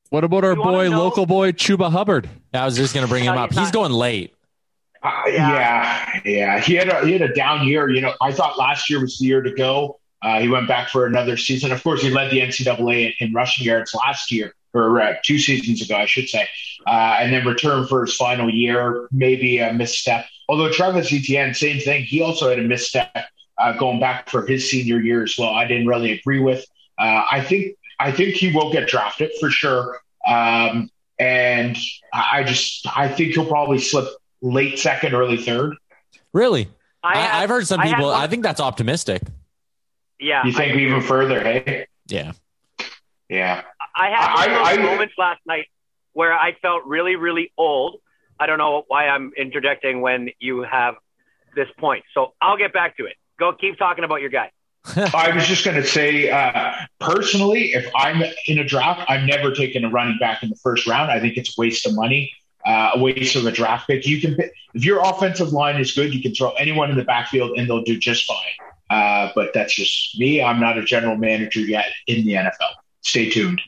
[0.09, 2.30] What about our boy, know- local boy Chuba Hubbard?
[2.53, 3.51] I was just going to bring him up.
[3.51, 4.34] he's He's going late.
[5.01, 6.59] Uh, yeah, yeah.
[6.59, 7.89] He had a he had a down year.
[7.89, 9.99] You know, I thought last year was the year to go.
[10.22, 11.72] Uh, he went back for another season.
[11.72, 15.38] Of course, he led the NCAA in, in rushing yards last year, or uh, two
[15.38, 16.47] seasons ago, I should say,
[16.88, 19.07] uh, and then returned for his final year.
[19.11, 20.26] Maybe a misstep.
[20.49, 22.03] Although Travis Etienne, same thing.
[22.03, 23.13] He also had a misstep
[23.57, 25.53] uh, going back for his senior year as well.
[25.53, 26.66] I didn't really agree with.
[26.97, 29.99] Uh, I think I think he will get drafted for sure.
[30.28, 30.89] Um,
[31.20, 31.78] and
[32.13, 34.07] I I just I think he'll probably slip
[34.41, 35.76] late second, early third.
[36.34, 36.68] Really?
[37.03, 38.11] I, had- I've heard some I had people.
[38.11, 39.22] I think that's optimistic.
[40.20, 41.41] Yeah, You think even further?
[41.41, 42.32] Hey, Yeah.
[43.30, 43.61] yeah.
[43.95, 45.68] I had one I- those I- moments last night
[46.13, 47.99] where I felt really, really old.
[48.39, 50.95] I don't know why I'm interjecting when you have
[51.55, 52.03] this point.
[52.13, 53.16] So I'll get back to it.
[53.39, 54.51] Go keep talking about your guy.
[55.13, 59.51] I was just going to say, uh, personally, if I'm in a draft, I'm never
[59.51, 61.09] taking a running back in the first round.
[61.11, 62.32] I think it's a waste of money,
[62.66, 64.05] uh, a waste of a draft pick.
[64.05, 67.03] You can, pick- if your offensive line is good, you can throw anyone in the
[67.03, 68.64] backfield and they'll do just fine.
[68.89, 70.41] Uh, but that's just me.
[70.41, 72.73] I'm not a general manager yet in the NFL.
[73.01, 73.61] Stay tuned.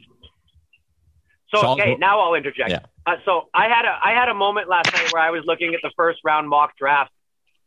[1.54, 2.70] So okay, now I'll interject.
[2.70, 2.80] Yeah.
[3.06, 5.74] Uh, so I had a I had a moment last night where I was looking
[5.74, 7.12] at the first round mock draft,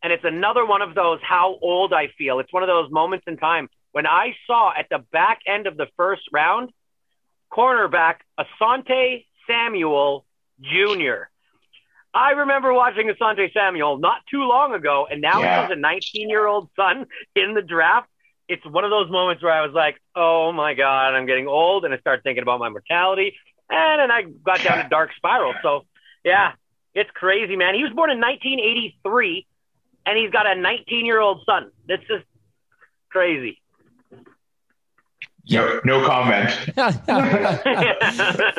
[0.02, 2.40] and it's another one of those how old I feel.
[2.40, 5.76] It's one of those moments in time when I saw at the back end of
[5.76, 6.70] the first round,
[7.52, 10.24] cornerback Asante Samuel
[10.60, 11.29] Jr.
[12.12, 15.54] I remember watching Asante Samuel not too long ago, and now Yeah.
[15.54, 17.06] he has a 19 year old son
[17.36, 18.08] in the draft.
[18.48, 21.84] It's one of those moments where I was like, oh my God, I'm getting old.
[21.84, 23.36] And I started thinking about my mortality.
[23.68, 25.54] And then I got down a dark spiral.
[25.62, 25.86] So,
[26.24, 26.52] yeah,
[26.94, 27.74] it's crazy, man.
[27.74, 29.46] He was born in 1983,
[30.06, 31.70] and he's got a 19 year old son.
[31.86, 32.24] That's just
[33.10, 33.59] crazy.
[35.48, 36.50] No, no comment.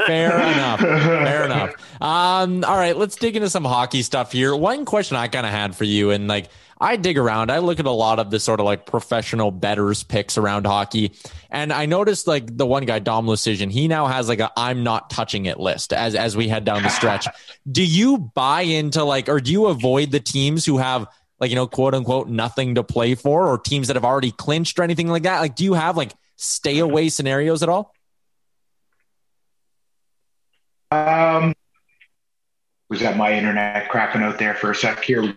[0.06, 0.80] Fair enough.
[0.80, 2.02] Fair enough.
[2.02, 4.56] Um, all right, let's dig into some hockey stuff here.
[4.56, 7.80] One question I kind of had for you, and like I dig around, I look
[7.80, 11.14] at a lot of the sort of like professional betters picks around hockey,
[11.52, 14.84] and I noticed like the one guy, Dom Lucian, he now has like a I'm
[14.84, 17.28] not touching it list as as we head down the stretch.
[17.72, 21.08] do you buy into like, or do you avoid the teams who have
[21.40, 24.80] like you know quote unquote nothing to play for, or teams that have already clinched
[24.80, 25.40] or anything like that?
[25.40, 27.94] Like, do you have like stay away scenarios at all?
[30.90, 31.54] Um,
[32.90, 35.04] was that my internet cracking out there for a sec?
[35.04, 35.36] Here.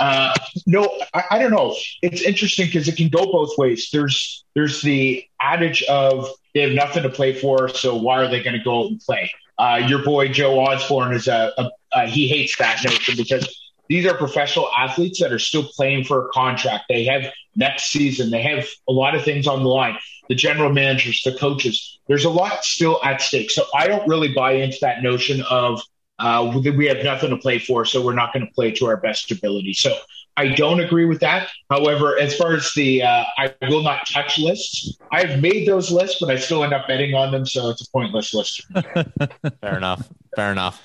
[0.00, 0.34] Uh,
[0.66, 1.76] no, I, I don't know.
[2.00, 3.90] It's interesting because it can go both ways.
[3.92, 8.42] There's there's the adage of they have nothing to play for, so why are they
[8.42, 9.30] going to go out and play?
[9.58, 13.46] Uh, your boy Joe Osborne is a, a, a he hates that notion because
[13.88, 16.86] these are professional athletes that are still playing for a contract.
[16.88, 18.30] They have next season.
[18.30, 19.98] They have a lot of things on the line.
[20.32, 21.98] The general managers, the coaches.
[22.08, 23.50] There's a lot still at stake.
[23.50, 25.82] So I don't really buy into that notion of
[26.18, 28.96] uh, we have nothing to play for, so we're not going to play to our
[28.96, 29.74] best ability.
[29.74, 29.94] So
[30.38, 31.50] I don't agree with that.
[31.68, 36.16] However, as far as the uh, I will not touch lists, I've made those lists,
[36.18, 38.64] but I still end up betting on them, so it's a pointless list.
[39.60, 40.08] Fair enough.
[40.34, 40.82] Fair enough.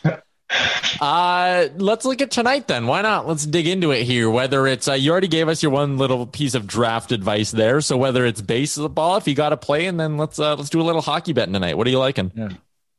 [0.99, 2.87] Uh, let's look at tonight then.
[2.87, 3.27] Why not?
[3.27, 4.29] Let's dig into it here.
[4.29, 7.81] Whether it's uh, you already gave us your one little piece of draft advice there.
[7.81, 10.81] So whether it's baseball, if you got to play, and then let's uh, let's do
[10.81, 11.77] a little hockey betting tonight.
[11.77, 12.31] What are you liking?
[12.35, 12.49] Yeah.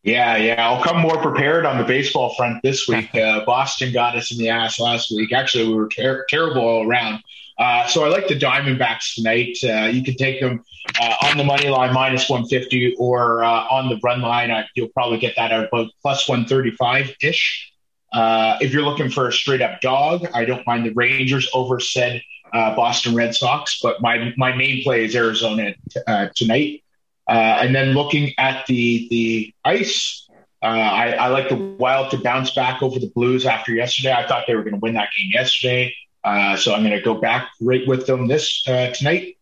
[0.05, 0.67] Yeah, yeah.
[0.67, 3.11] I'll come more prepared on the baseball front this week.
[3.19, 5.33] Uh, Boston got us in the ass last week.
[5.33, 7.23] Actually, we were ter- terrible all around.
[7.59, 9.57] Uh, so I like the Diamondbacks tonight.
[9.65, 10.63] Uh, you can take them
[11.01, 14.51] uh, on the money line minus 150 or uh, on the run line.
[14.51, 17.73] I, you'll probably get that at about plus 135 ish.
[18.13, 21.81] Uh, if you're looking for a straight up dog, I don't mind the Rangers over
[21.81, 25.75] said Boston Red Sox, but my my main play is Arizona
[26.07, 26.83] uh, tonight.
[27.29, 30.29] And then looking at the the ice,
[30.63, 34.13] uh, I, I like the Wild to bounce back over the Blues after yesterday.
[34.13, 35.95] I thought they were going to win that game yesterday,
[36.29, 39.37] uh, so I'm going to go back right with them this uh, tonight.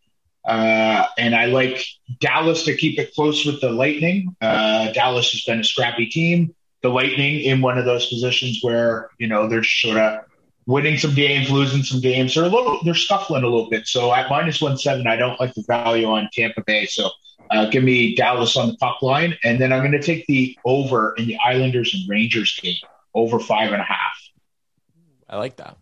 [0.45, 1.85] Uh, and I like
[2.21, 4.37] Dallas to keep it close with the Lightning.
[4.41, 6.55] Uh, Dallas has been a scrappy team.
[6.83, 10.21] The Lightning in one of those positions where you know they're sort of
[10.67, 12.35] winning some games, losing some games.
[12.35, 13.89] They're a little, they're scuffling a little bit.
[13.89, 16.87] So at minus one seven, I don't like the value on Tampa Bay.
[16.87, 17.11] So
[17.51, 20.57] uh, give me Dallas on the puck line, and then I'm going to take the
[20.65, 22.77] over in the Islanders and Rangers game,
[23.15, 24.17] over five and a half.
[25.29, 25.77] I like that.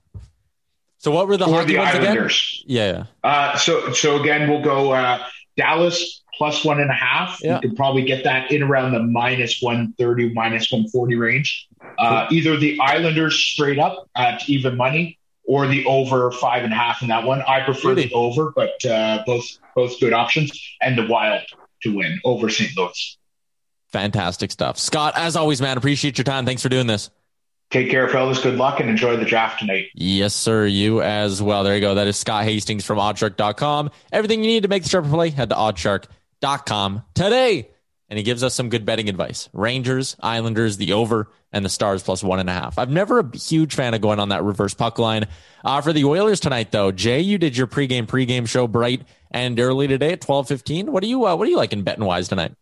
[1.05, 2.63] So what were the For the ones Islanders.
[2.65, 3.07] again?
[3.23, 3.29] Yeah.
[3.31, 5.23] Uh, so so again, we'll go uh,
[5.59, 7.39] Dallas plus one and a half.
[7.43, 7.57] Yeah.
[7.57, 11.69] You can probably get that in around the minus one thirty, minus one forty range.
[11.99, 16.77] Uh, either the Islanders straight up at even money, or the over five and a
[16.77, 17.43] half in that one.
[17.43, 18.07] I prefer Really?
[18.07, 19.45] the over, but uh, both
[19.77, 20.51] both good options,
[20.81, 21.43] and the Wild
[21.83, 22.75] to win over St.
[22.79, 23.19] Louis.
[23.93, 24.79] Fantastic stuff.
[24.79, 26.47] Scott, as always, man, appreciate your time.
[26.47, 27.11] Thanks for doing this.
[27.75, 28.41] Take care, fellas.
[28.41, 29.89] Good luck and enjoy the draft tonight.
[29.95, 30.64] Yes, sir.
[30.64, 31.64] You as well.
[31.64, 31.97] There you go.
[31.97, 33.91] That is Scott Hastings from oddshark.com.
[34.12, 37.70] Everything you need to make the sharper play, head to oddshark.com today.
[38.09, 39.49] And he gives us some good betting advice.
[39.53, 42.79] Rangers, Islanders, the over, and the Stars plus one and a half.
[42.79, 45.27] I'm never a huge fan of going on that reverse puck line.
[45.64, 49.03] Uh, for the Oilers tonight, though, Jay, you did your pregame pregame show bright
[49.33, 50.91] and early today at 12:15.
[50.91, 52.55] What are you uh, What are you liking betting wise tonight?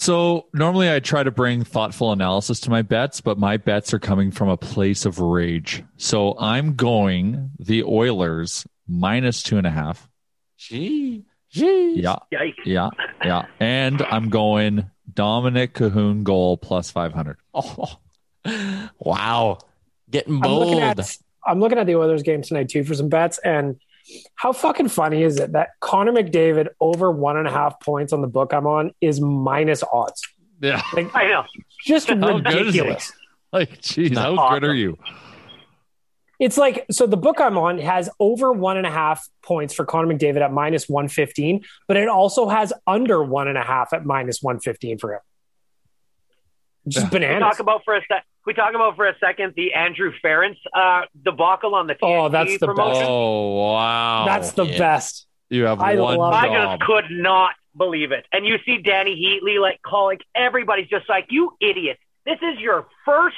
[0.00, 3.98] So normally I try to bring thoughtful analysis to my bets, but my bets are
[3.98, 5.84] coming from a place of rage.
[5.98, 10.08] So I'm going the Oilers minus two and a half.
[10.56, 11.96] Gee, gee.
[12.00, 12.54] Yeah, Yikes.
[12.64, 12.88] yeah,
[13.22, 13.42] yeah.
[13.60, 17.36] And I'm going Dominik Kahun goal plus 500.
[17.52, 17.98] Oh,
[18.98, 19.58] wow.
[20.10, 20.66] Getting I'm bold.
[20.68, 23.76] looking at I'm looking at the Oilers game tonight too for some bets, and
[24.34, 28.20] how fucking funny is it that Connor McDavid over one and a half points on
[28.20, 30.22] the book I'm on is minus odds?
[30.60, 30.82] Yeah.
[30.94, 31.44] like, I know.
[31.84, 32.80] Just How good is he?
[32.80, 33.12] ridiculous.
[33.52, 34.60] Like, geez, how Awesome.
[34.60, 34.98] good are you?
[36.38, 39.84] It's like so the book I'm on has over one and a half points for
[39.84, 43.92] Connor McDavid at minus one fifteen, but it also has under one and a half
[43.92, 45.20] at minus one fifteen for him.
[46.88, 47.42] Just We bananas.
[47.42, 48.24] talk about for a sec.
[48.46, 52.28] We talk about for a second the Andrew Ference uh, debacle on the TNT Oh,
[52.30, 53.00] that's the promotion.
[53.00, 53.08] best.
[53.10, 54.78] Oh wow, That's the yeah.
[54.78, 55.26] best.
[55.50, 58.26] you have I one love I just could not believe it.
[58.32, 61.98] And you see Danny Heatley like calling everybody's just like, you idiot.
[62.24, 63.36] This is your first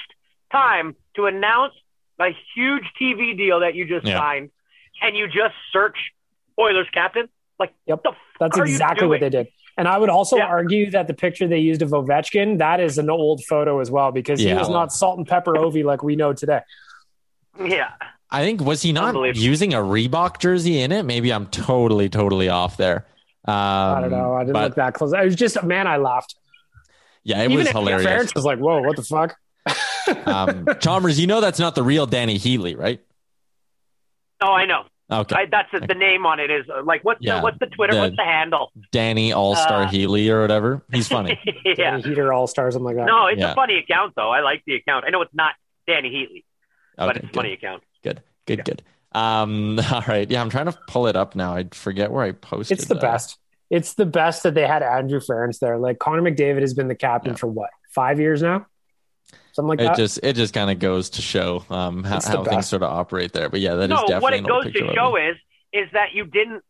[0.51, 1.75] time to announce
[2.21, 4.19] a huge TV deal that you just Yeah.
[4.19, 4.51] signed,
[5.01, 5.97] and you just search
[6.59, 7.29] Oilers captain.
[7.59, 7.99] Like, Yep.
[7.99, 9.49] what the That's fuck are you exactly what they did.
[9.83, 10.47] And I would also Yeah.
[10.47, 14.13] argue that the picture they used of Ovechkin, that is an old photo as well,
[14.13, 16.61] because he was not salt and pepper Ovi like we know today.
[17.61, 17.89] Yeah.
[18.31, 21.03] I think was he not using a Reebok jersey in it?
[21.03, 23.07] Maybe I'm totally, totally off there.
[23.45, 24.35] Um, I don't know.
[24.37, 25.13] I didn't but look that close.
[25.13, 26.37] I was just man, I laughed.
[27.25, 28.07] Yeah, it Even was hilarious.
[28.07, 29.35] Ference was like, "Whoa, what the fuck?"
[30.29, 33.01] um, Chalmers, you know that's not the real Danny Heatley, right?
[34.41, 34.85] Oh, I know.
[35.13, 37.37] Okay, I, that's the, the name on it is uh, like what's Yeah.
[37.37, 37.95] the what's the Twitter?
[37.95, 38.73] The- what's the handle?
[38.91, 40.83] Danny All Star Uh, Heatley or whatever.
[40.93, 41.39] He's funny.
[41.65, 41.75] yeah.
[41.75, 43.07] Danny Heater All Stars, something like that.
[43.07, 43.53] No, it's Yeah.
[43.53, 44.31] a funny account though.
[44.31, 45.05] I like the account.
[45.07, 45.53] I know it's not
[45.87, 46.45] Danny Heatley,
[46.97, 47.35] but Okay, it's a good.
[47.37, 47.83] funny account.
[48.03, 48.83] Good, good, good.
[49.13, 50.31] Um, all right.
[50.31, 51.55] Yeah, I'm trying to pull it up now.
[51.55, 52.79] I forget where I posted.
[52.79, 53.01] it's the that.
[53.03, 53.39] best.
[53.71, 55.79] It's the best that they had Andrew Ference there.
[55.79, 57.37] Like Connor McDavid has been the captain Yeah.
[57.37, 58.67] for what five years now,
[59.53, 59.97] something like It that.
[59.97, 63.33] just it just kind of goes to show um, how, how things sort of operate
[63.33, 63.49] there.
[63.49, 65.31] But yeah, that is no, definitely what it goes to show him.
[65.31, 65.37] is
[65.73, 66.63] is that you didn't.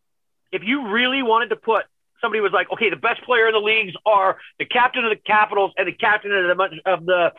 [0.52, 1.84] If you really wanted to put
[2.22, 5.16] somebody was like, okay, the best player in the leagues are the captain of the
[5.16, 7.32] Capitals and the captain of the of the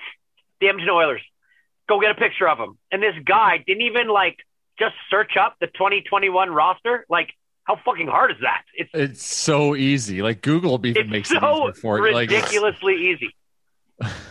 [0.61, 1.21] the Edmonton Oilers.
[1.89, 2.77] Go get a picture of him.
[2.91, 4.37] And this guy didn't even like
[4.79, 7.05] just search up the 2021 roster.
[7.09, 7.29] Like,
[7.63, 8.63] how fucking hard is that?
[8.73, 10.21] It's It's so easy.
[10.21, 12.13] Like Google even it's makes it so easier for you.
[12.13, 13.35] Like ridiculously easy.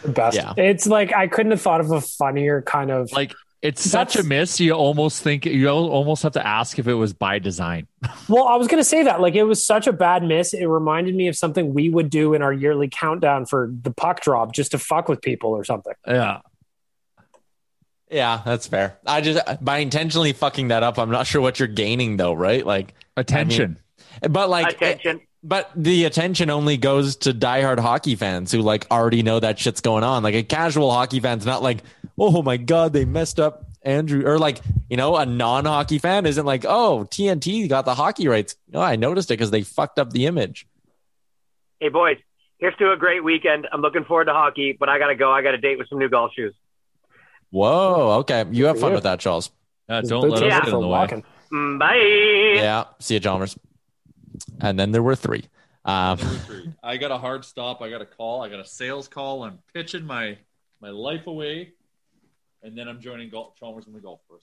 [0.03, 0.37] The best.
[0.37, 0.55] Yeah.
[0.57, 3.12] It's like I couldn't have thought of a funnier kind of.
[3.12, 4.59] like it's such a miss.
[4.59, 7.87] You almost think you almost have to ask if it was by design.
[8.29, 9.20] well, I was going to say that.
[9.20, 10.53] Like it was such a bad miss.
[10.53, 14.20] It reminded me of something we would do in our yearly countdown for the puck
[14.20, 15.95] drop, just to fuck with people or something.
[16.07, 16.41] Yeah.
[18.11, 18.99] Yeah, that's fair.
[19.07, 22.66] I just by intentionally fucking that up, I'm not sure what you're gaining though, right?
[22.66, 23.79] Like Attention.
[24.29, 25.21] But like Attention.
[25.45, 29.81] But the attention only goes to diehard hockey fans who like already know that shit's
[29.81, 30.23] going on.
[30.23, 31.79] Like a casual hockey fan's not like,
[32.17, 36.47] oh my god, they messed up Andrew, or like you know, a non-hockey fan isn't
[36.47, 38.55] like, oh, TNT got the hockey rights.
[38.73, 40.65] No, I noticed it because they fucked up the image.
[41.81, 42.19] Hey boys,
[42.59, 43.67] here's to a great weekend.
[43.73, 45.33] I'm looking forward to hockey, but I gotta go.
[45.33, 46.55] I got a date with some new golf shoes.
[47.51, 49.51] Whoa, okay, you have fun with that, Charles.
[49.89, 50.61] Yeah, His don't let are us Yeah.
[50.61, 50.89] get for in the way.
[50.89, 51.25] walking.
[51.53, 52.63] Mm, Bye.
[52.63, 53.59] Yeah, see you, Chalmers.
[54.61, 55.45] And then there were three.
[55.85, 56.18] Um,
[56.83, 57.83] I got a hard stop.
[57.83, 58.43] I got a call.
[58.43, 59.43] I got a sales call.
[59.43, 60.39] I'm pitching my
[60.80, 61.72] my life away,
[62.62, 64.43] and then I'm joining golf Chalmers in the golf course.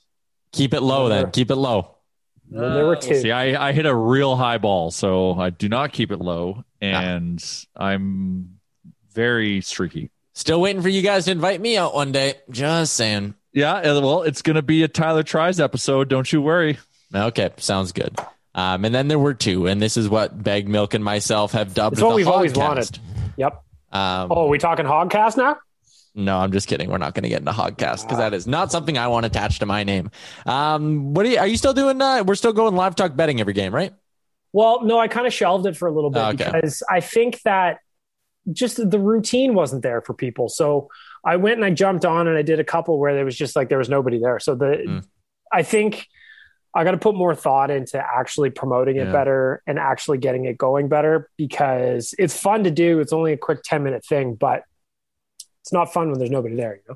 [0.52, 1.32] keep it low, then.
[1.32, 1.96] Keep it low.
[2.50, 3.16] Well, there were Uh, two.
[3.22, 6.64] See, I, I hit a real high ball, so I do not keep it low,
[6.82, 7.44] and
[7.78, 8.60] I'm
[9.14, 10.12] very streaky.
[10.34, 12.36] Still waiting for you guys to invite me out one day.
[12.50, 13.36] Just saying.
[13.54, 16.08] Yeah, uh, well, it's going to be a Tyler Tries episode.
[16.10, 16.80] Don't you worry.
[17.14, 18.16] Okay, sounds good.
[18.56, 21.74] Um, and then there were two, and this is what Bag Milk and myself have
[21.74, 22.98] dubbed It's what we've always wanted.
[23.38, 23.64] Yep.
[23.92, 25.58] Um, Oh, are we talking Hogcast now?
[26.16, 26.90] No, I'm just kidding.
[26.90, 29.60] We're not going to get into Hogcast because that is not something I want attached
[29.60, 30.10] to my name.
[30.46, 32.02] Um, what are you, are you still doing?
[32.02, 33.94] Uh, we're still going live talk betting every game, right?
[34.52, 36.52] Well, no, I kind of shelved it for a little bit Okay.
[36.52, 37.78] because I think that
[38.52, 40.50] just the routine wasn't there for people.
[40.50, 40.90] So
[41.24, 43.56] I went and I jumped on and I did a couple where there was just
[43.56, 44.40] like there was nobody there.
[44.40, 45.06] So the Mm.
[45.54, 46.08] I think
[46.74, 49.12] I got to put more thought into actually promoting it Yeah.
[49.12, 53.00] better and actually getting it going better because it's fun to do.
[53.00, 54.64] It's only a quick 10 minute thing, but
[55.64, 56.96] it's not fun when there's nobody there, you know?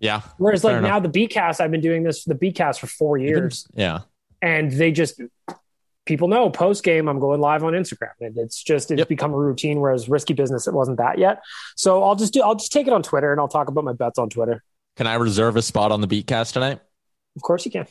[0.00, 0.22] Yeah.
[0.38, 0.88] Whereas like enough.
[0.90, 3.66] now the B cast, I've been doing this for the B cast for four years
[3.74, 4.00] Yeah.
[4.42, 5.20] and they just
[6.04, 9.08] people know post game I'm going live on Instagram and it's just it's Yep.
[9.08, 11.42] become a routine whereas risky business it wasn't that yet
[11.76, 13.92] so I'll just do I'll just take it on Twitter and I'll talk about my
[13.92, 14.62] bets on Twitter
[14.96, 16.80] Can I reserve a spot on the Beatcast tonight?
[17.34, 17.86] of course you can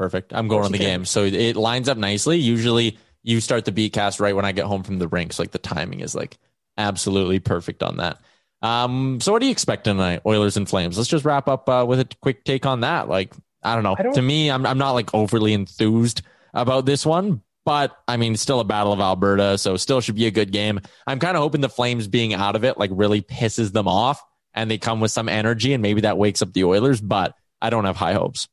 [0.00, 0.32] Perfect.
[0.34, 1.04] I'm going on the game.
[1.04, 2.38] So it lines up nicely.
[2.38, 5.38] Usually you start the Beatcast right when I get home from the rinks.
[5.38, 6.38] Like the timing is like
[6.78, 8.18] absolutely perfect on that.
[8.62, 10.96] Um, so what do you expect tonight, Oilers and Flames?
[10.96, 13.10] Let's just wrap up uh, with a quick take on that.
[13.10, 13.94] Like, I don't know.
[13.98, 16.22] I don't- to me, I'm I'm not like overly enthused
[16.54, 20.26] about this one, but I mean, still a battle of Alberta, so still should be
[20.28, 20.80] a good game.
[21.06, 24.24] I'm kind of hoping the Flames being out of it like really pisses them off
[24.54, 27.68] and they come with some energy and maybe that wakes up the Oilers, but I
[27.68, 28.48] don't have high hopes.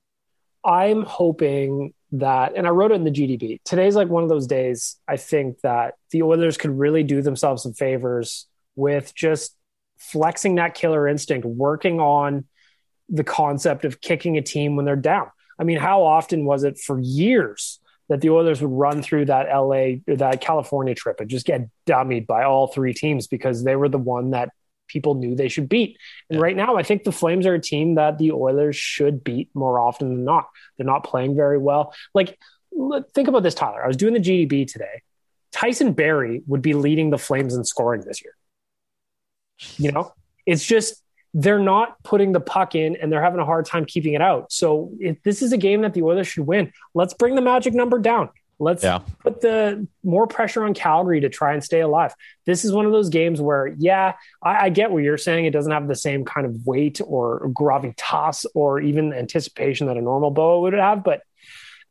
[0.68, 4.48] I'm hoping that and I wrote it in the GDB today's like one of those
[4.48, 9.56] days I think that the Oilers could really do themselves some favors with just
[9.98, 12.46] flexing that killer instinct working on
[13.10, 15.28] the concept of kicking a team when they're down.
[15.60, 19.48] I mean, how often was it for years that the Oilers would run through that
[19.54, 23.90] LA that California trip and just get dummied by all three teams because they were
[23.90, 24.50] the one that
[24.88, 25.98] people knew they should beat.
[26.30, 26.44] And yeah.
[26.44, 29.80] right now, I think the Flames are a team that the Oilers should beat more
[29.80, 30.48] often than not.
[30.78, 31.94] They're not playing very well.
[32.14, 32.38] Like,
[33.14, 33.84] think about this, Tyler.
[33.84, 35.02] I was doing the GDB today.
[35.52, 38.34] Tyson Barrie would be leading the Flames in scoring this year.
[39.78, 40.14] You know,
[40.46, 41.02] it's just
[41.34, 44.52] they're not putting the puck in and they're having a hard time keeping it out.
[44.52, 47.74] So if this is a game that the Oilers should win, let's bring the magic
[47.74, 48.30] number down.
[48.60, 49.00] Let's yeah.
[49.24, 52.14] put the more pressure on Calgary to try and stay alive.
[52.46, 55.46] This is one of those games where, yeah, I, I get what you're saying.
[55.46, 60.02] It doesn't have the same kind of weight or gravitas or even anticipation that a
[60.02, 61.22] normal boa would have, but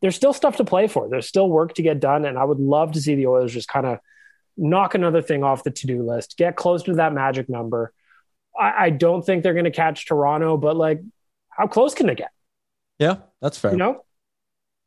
[0.02, 1.08] there's still stuff to play for.
[1.08, 2.24] There's still work to get done.
[2.24, 3.98] And I would love to see the Oilers just kind of
[4.56, 7.92] knock another thing off the to do list, get close to that magic number
[8.58, 11.00] I, I don't think they're going to catch Toronto, but like,
[11.48, 12.30] how close can they get?
[12.98, 13.72] Yeah, that's fair.
[13.72, 14.04] You know,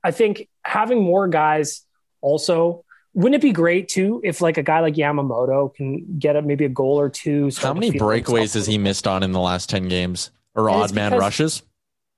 [0.03, 1.83] I think having more guys
[2.21, 6.45] also wouldn't it be great too if like a guy like Yamamoto can get up
[6.45, 7.49] maybe a goal or two?
[7.57, 10.93] How many breakaways has he missed on in the last ten games or and odd
[10.93, 11.63] man rushes?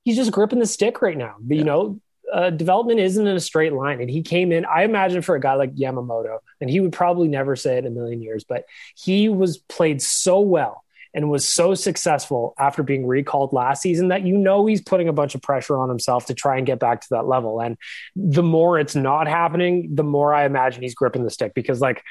[0.04, 1.36] He's just gripping the stick right now.
[1.40, 1.60] But, yeah.
[1.60, 2.00] You know,
[2.32, 4.02] uh, development isn't in a straight line.
[4.02, 7.28] And he came in, I imagine for a guy like Yamamoto, and he would probably
[7.28, 10.84] never say it in a million years, but he was played so well
[11.14, 15.14] and was so successful after being recalled last season that you know he's putting a
[15.14, 17.60] bunch of pressure on himself to try and get back to that level.
[17.60, 17.78] And
[18.16, 22.02] the more it's not happening, the more I imagine he's gripping the stick because, like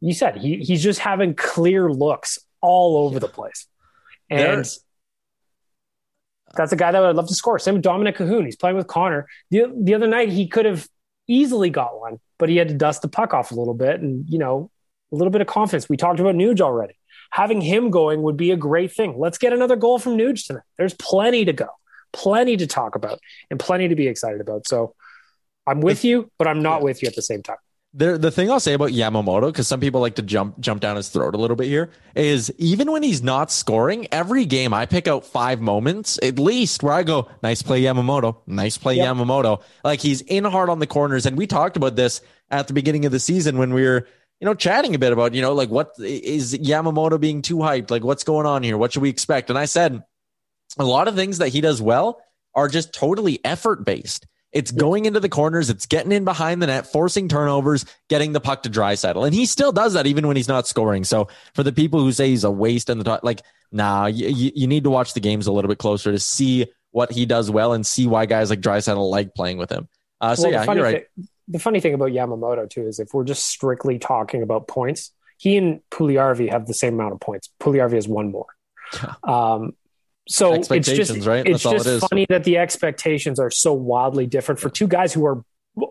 [0.00, 3.66] you said, he, he's just having clear looks all over the place.
[4.28, 4.84] And There's...
[6.54, 7.58] that's a guy that I'd love to score.
[7.58, 8.44] Same with Dominik Kahun.
[8.44, 9.26] He's playing with Connor.
[9.50, 10.86] The, the other night, he could have
[11.26, 14.24] easily got one, but he had to dust the puck off a little bit and,
[14.28, 14.70] you know,
[15.12, 15.88] a little bit of confidence.
[15.88, 16.94] We talked about Nuge already
[17.30, 19.18] having him going would be a great thing.
[19.18, 20.62] Let's get another goal from Nuge tonight.
[20.76, 21.68] There's plenty to go,
[22.12, 23.20] plenty to talk about,
[23.50, 24.66] and plenty to be excited about.
[24.66, 24.94] So
[25.66, 27.56] I'm with you, but I'm not with you at the same time.
[27.92, 30.94] The, the thing I'll say about Yamamoto, because some people like to jump jump down
[30.94, 34.86] his throat a little bit here, is even when he's not scoring, every game I
[34.86, 39.08] pick out five moments at least where I go, nice play Yamamoto, nice play yep.
[39.08, 39.62] Yamamoto.
[39.82, 43.06] Like he's in hard on the corners, and we talked about this at the beginning
[43.06, 44.06] of the season when we were
[44.40, 47.90] you know, chatting a bit about, you know, like what is Yamamoto being too hyped?
[47.90, 48.78] Like what's going on here?
[48.78, 49.50] What should we expect?
[49.50, 50.02] And I said
[50.78, 52.20] a lot of things that he does well
[52.54, 54.26] are just totally effort based.
[54.52, 58.40] It's going into the corners, it's getting in behind the net, forcing turnovers, getting the
[58.40, 59.24] puck to Draisaitl.
[59.24, 61.04] And he still does that even when he's not scoring.
[61.04, 64.50] So for the people who say he's a waste in the top, like, nah, you,
[64.52, 67.48] you need to watch the games a little bit closer to see what he does
[67.48, 69.88] well and see why guys like Draisaitl like playing with him.
[70.20, 71.06] Uh, so well, yeah, you're right.
[71.14, 75.12] Thing, the funny thing about Yamamoto too is if we're just strictly talking about points,
[75.36, 77.50] he and Puljujarvi have the same amount of points.
[77.60, 78.46] Puljujarvi has one more.
[79.22, 79.74] Um,
[80.28, 81.44] so it's just right?
[81.46, 85.26] it's just it funny that the expectations are so wildly different for two guys who
[85.26, 85.44] are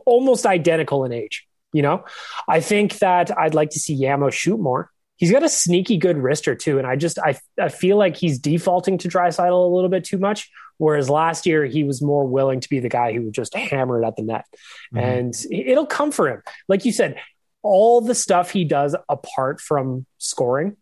[0.05, 1.45] almost identical in age.
[1.73, 2.05] You know,
[2.47, 4.91] I think that I'd like to see Yamo shoot more.
[5.17, 8.39] He's got a sneaky good wrister too, and I just I I feel like he's
[8.39, 10.49] defaulting to Draisaitl a little bit too much.
[10.79, 14.01] Whereas last year he was more willing to be the guy who would just hammer
[14.01, 14.45] it at the net,
[14.91, 14.97] mm-hmm.
[14.97, 16.41] and it'll come for him.
[16.67, 17.17] Like you said,
[17.61, 20.77] all the stuff he does apart from scoring,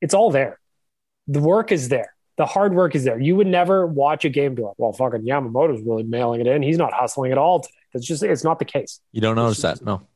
[0.00, 0.58] it's all there.
[1.26, 2.14] The work is there.
[2.36, 3.20] The hard work is there.
[3.20, 6.62] You would never watch a game be like, well, fucking Yamamoto's really mailing it in.
[6.62, 7.74] He's not hustling at all today.
[7.92, 9.00] That's just, it's not the case.
[9.12, 9.82] You don't notice that.
[9.82, 10.06] No.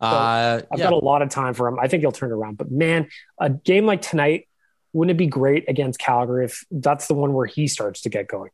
[0.00, 0.84] Uh, I've yeah.
[0.84, 1.78] got a lot of time for him.
[1.78, 2.56] I think he'll turn around.
[2.56, 3.08] But man,
[3.38, 4.48] a game like tonight,
[4.92, 8.28] wouldn't it be great against Calgary if that's the one where he starts to get
[8.28, 8.50] going?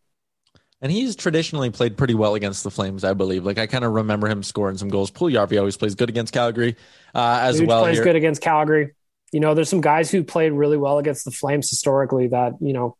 [0.83, 3.45] And he's traditionally played pretty well against the Flames, I believe.
[3.45, 5.11] Like I kind of remember him scoring some goals.
[5.11, 6.77] Puljujarvi always plays good against Calgary
[7.15, 7.83] uh, as well.
[7.83, 8.05] Plays here.
[8.05, 8.95] good against Calgary.
[9.33, 12.75] You know, there's some guys who played really well against the Flames historically that you
[12.75, 12.97] know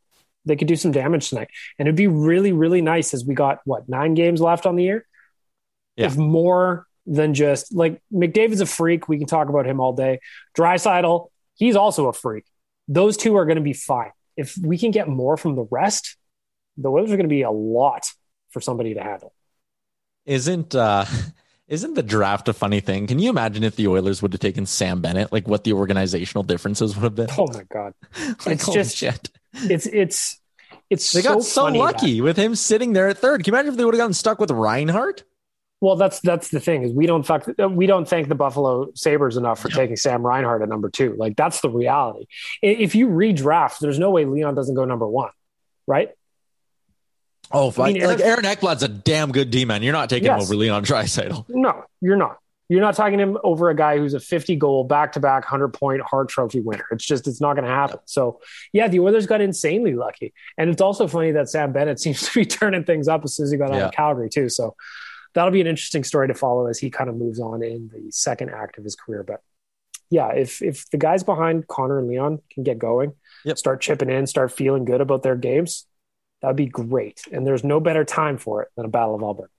[0.47, 1.49] they could do some damage tonight.
[1.79, 4.85] And it'd be really, really nice as we got what nine games left on the
[4.85, 5.07] year.
[5.97, 6.07] Yeah.
[6.07, 10.21] If more than just like McDavid's a freak, we can talk about him all day.
[10.57, 12.45] Draisaitl, he's also a freak
[12.89, 14.13] those two are going to be fine.
[14.37, 16.17] If we can get more from the rest,
[16.77, 18.07] the Oilers are going to be a lot
[18.51, 19.33] for somebody to handle.
[20.25, 21.05] Isn't uh
[21.69, 23.07] isn't the draft a funny thing?
[23.07, 26.43] Can you imagine if the Oilers would have taken Sam Bennett, like what the organizational
[26.43, 27.29] differences would have been?
[27.39, 27.95] Oh my god.
[28.47, 29.31] like, it's just shit.
[29.55, 30.41] It's it's
[30.91, 32.25] it's they so got so lucky that.
[32.25, 33.43] with him sitting there at third.
[33.45, 35.25] Can you imagine if they would have gotten stuck with Reinhart?
[35.81, 39.37] Well, that's that's the thing is we don't fuck, we don't thank the Buffalo Sabres
[39.37, 41.15] enough for taking Sam Reinhart at number two.
[41.19, 42.27] Like that's the reality.
[42.63, 45.31] If you redraft, there's no way Leon doesn't go number one,
[45.87, 46.11] right?
[47.53, 49.83] Oh, I mean, like Aaron Ekblad's a damn good D man.
[49.83, 50.39] You're not taking yes.
[50.39, 51.45] him over Leon Draisaitl.
[51.49, 52.39] No, you're not.
[52.69, 55.69] You're not talking him over a guy who's a 50 goal, back to back, 100
[55.69, 56.85] point Hart Trophy winner.
[56.91, 58.01] It's just, it's not going to happen.
[58.07, 58.41] So,
[58.73, 60.35] yeah, the Oilers got insanely lucky.
[60.59, 63.45] And it's also funny that Sam Bennett seems to be turning things up as soon
[63.45, 63.87] as he got out Yeah.
[63.87, 64.49] of Calgary, too.
[64.49, 64.75] So,
[65.37, 68.11] that'll be an interesting story to follow as he kind of moves on in the
[68.11, 69.23] second act of his career.
[69.23, 69.43] But
[70.11, 73.13] yeah, if if the guys behind Connor and Leon can get going,
[73.45, 73.59] Yep.
[73.59, 75.87] start chipping in, start feeling good about their games,
[76.43, 77.23] that'd be great.
[77.33, 79.51] And there's no better time for it than a Battle of Alberta.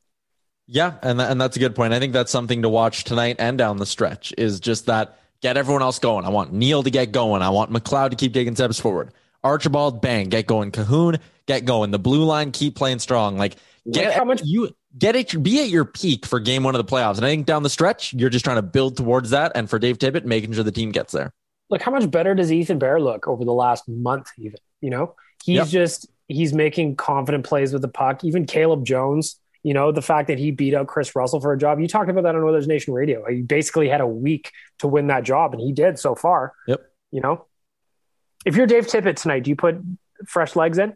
[0.69, 1.93] Yeah, and that, and that's a good point.
[1.93, 5.55] I think that's something to watch tonight and down the stretch is just that get
[5.55, 6.25] everyone else going.
[6.25, 7.41] I want Neal to get going.
[7.41, 9.13] I want McLeod to keep taking steps forward.
[9.45, 10.71] Archibald, bang, get going.
[10.71, 11.91] Kahun, get going.
[11.91, 13.37] The blue line, keep playing strong.
[13.37, 13.55] Like
[13.89, 16.85] get Like how much- you get it, be at your peak for game one of
[16.85, 17.17] the playoffs.
[17.17, 19.51] And I think down the stretch, you're just trying to build towards that.
[19.55, 21.31] And for Dave Tippett, making sure the team gets there.
[21.69, 24.29] Look, how much better does Ethan Bear look over the last month?
[24.37, 25.67] Even you know, he's Yep.
[25.67, 28.23] just he's making confident plays with the puck.
[28.23, 31.57] Even Caleb Jones, you know, the fact that he beat out Kris Russell for a
[31.57, 31.79] job.
[31.79, 33.25] You talked about that on Oilers Nation Radio.
[33.29, 36.53] He basically had a week to win that job, and he did so far.
[36.67, 36.81] Yep.
[37.11, 37.45] You know,
[38.45, 39.77] if you're Dave Tippett tonight, do you put
[40.25, 40.95] fresh legs in?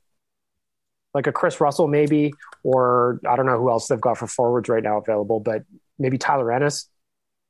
[1.13, 2.33] Like a Kris Russell, maybe,
[2.63, 5.63] or I don't know who else they've got for forwards right now available, but
[5.99, 6.89] maybe Tyler Ennis,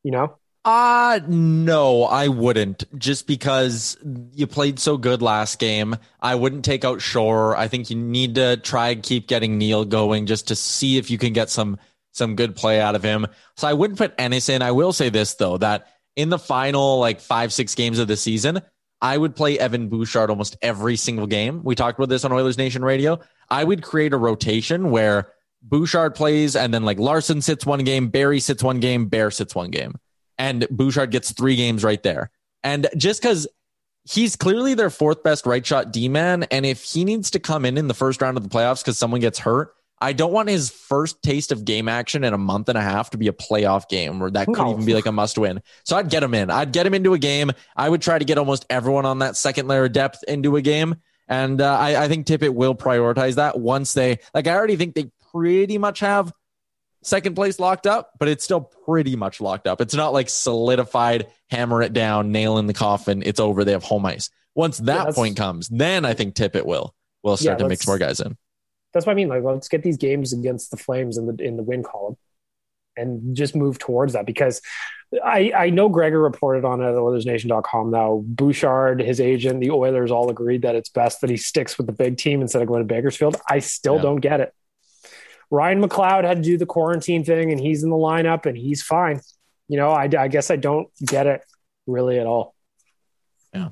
[0.03, 0.35] you know?
[0.63, 2.83] Uh no, I wouldn't.
[2.97, 3.97] Just because
[4.33, 7.57] you played so good last game, I wouldn't take out Shore.
[7.57, 11.09] I think you need to try and keep getting Neal going just to see if
[11.09, 11.79] you can get some
[12.11, 13.25] some good play out of him.
[13.57, 14.61] So I wouldn't put Ennis in.
[14.61, 18.17] I will say this though, that in the final like five, six games of the
[18.17, 18.61] season,
[19.01, 21.63] I would play Evan Bouchard almost every single game.
[21.63, 23.19] We talked about this on Oilers Nation Radio.
[23.51, 25.31] I would create a rotation where
[25.61, 29.53] Bouchard plays and then like Larsson sits one game, Barrie sits one game, Bear sits
[29.53, 29.95] one game
[30.39, 32.31] and Bouchard gets three games right there.
[32.63, 33.47] And just because
[34.09, 37.65] he's clearly their fourth best right shot D man, and if he needs to come
[37.65, 39.73] in in the first round of the playoffs because someone gets hurt,
[40.03, 43.11] I don't want his first taste of game action in a month and a half
[43.11, 44.71] to be a playoff game where that could No.
[44.71, 45.61] even be like a must win.
[45.85, 46.49] So I'd get him in.
[46.49, 47.51] I'd get him into a game.
[47.75, 50.61] I would try to get almost everyone on that second layer of depth into a
[50.63, 50.95] game.
[51.31, 54.95] And uh, I, I think Tippett will prioritize that once they, like, I already think
[54.95, 56.33] they pretty much have
[57.03, 59.79] second place locked up, but it's still pretty much locked up.
[59.79, 63.23] It's not like solidified, hammer it down, nail in the coffin.
[63.25, 63.63] It's over.
[63.63, 64.29] They have home ice.
[64.55, 67.87] Once that that's- point comes, then I think Tippett will will start Yeah, to mix
[67.87, 68.35] more guys in.
[68.93, 69.29] That's what I mean.
[69.29, 72.17] Like, let's get these games against the Flames in the in the win column,
[72.97, 74.25] and just move towards that.
[74.25, 74.61] Because
[75.23, 78.23] I I know Gregor reported on it at OilersNation.com now.
[78.25, 81.93] Bouchard, his agent, the Oilers all agreed that it's best that he sticks with the
[81.93, 83.35] big team instead of going to Bakersfield.
[83.49, 84.01] I still Yeah.
[84.03, 84.53] don't get it.
[85.49, 88.81] Ryan McLeod had to do the quarantine thing, and he's in the lineup, and he's
[88.81, 89.19] fine.
[89.67, 91.41] You know, I, I guess I don't get it
[91.87, 92.55] really at all.
[93.53, 93.65] Yeah.
[93.65, 93.71] All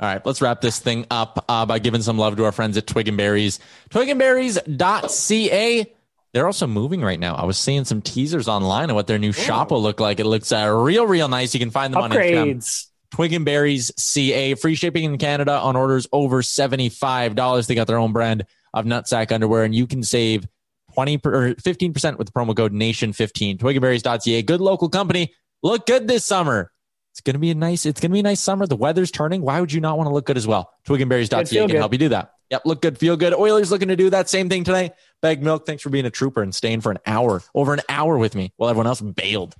[0.00, 2.88] right, let's wrap this thing up uh, by giving some love to our friends at
[2.88, 3.60] Twig and Berries.
[3.90, 5.92] Twigandberries.ca.
[6.36, 7.34] They're also moving right now.
[7.34, 10.20] I was seeing some teasers online of what their new shop will look like.
[10.20, 11.54] It looks uh, real, real nice.
[11.54, 12.86] You can find them on Instagram.
[13.10, 14.54] Twig and Berries CA.
[14.54, 17.66] Free shipping in Canada on orders over $75.
[17.66, 20.46] They got their own brand of nutsack underwear, and you can save
[20.92, 23.56] 20 per, or 15% with the promo code NATION15.
[23.56, 24.42] Twigandberries.ca.
[24.42, 25.32] Good local company.
[25.62, 26.70] Look good this summer.
[27.12, 27.86] It's gonna be a nice.
[27.86, 28.66] It's gonna be a nice summer.
[28.66, 29.40] The weather's turning.
[29.40, 30.70] Why would you not want to look good as well?
[30.86, 31.76] Twigandberries.ca can good.
[31.76, 32.32] help you do that.
[32.50, 33.34] Yep, look good, feel good.
[33.34, 34.94] Oilers looking to do that same thing tonight.
[35.20, 35.66] Bag milk.
[35.66, 38.52] Thanks for being a trooper and staying for an hour, over an hour with me,
[38.56, 39.54] while everyone else bailed.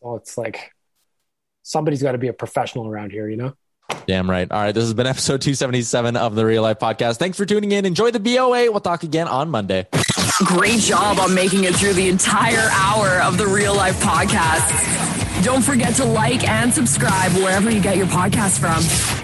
[0.00, 0.72] So it's like
[1.62, 3.54] somebody's got to be a professional around here, you know.
[4.06, 4.50] Damn right.
[4.50, 7.18] All right, this has been episode 277 of the Real Life Podcast.
[7.18, 7.84] Thanks for tuning in.
[7.84, 8.70] Enjoy the BOA.
[8.70, 9.86] We'll talk again on Monday.
[10.44, 15.42] Great job on making it through the entire hour of the Real Life Podcast.
[15.44, 19.23] Don't forget to like and subscribe wherever you get your podcast from.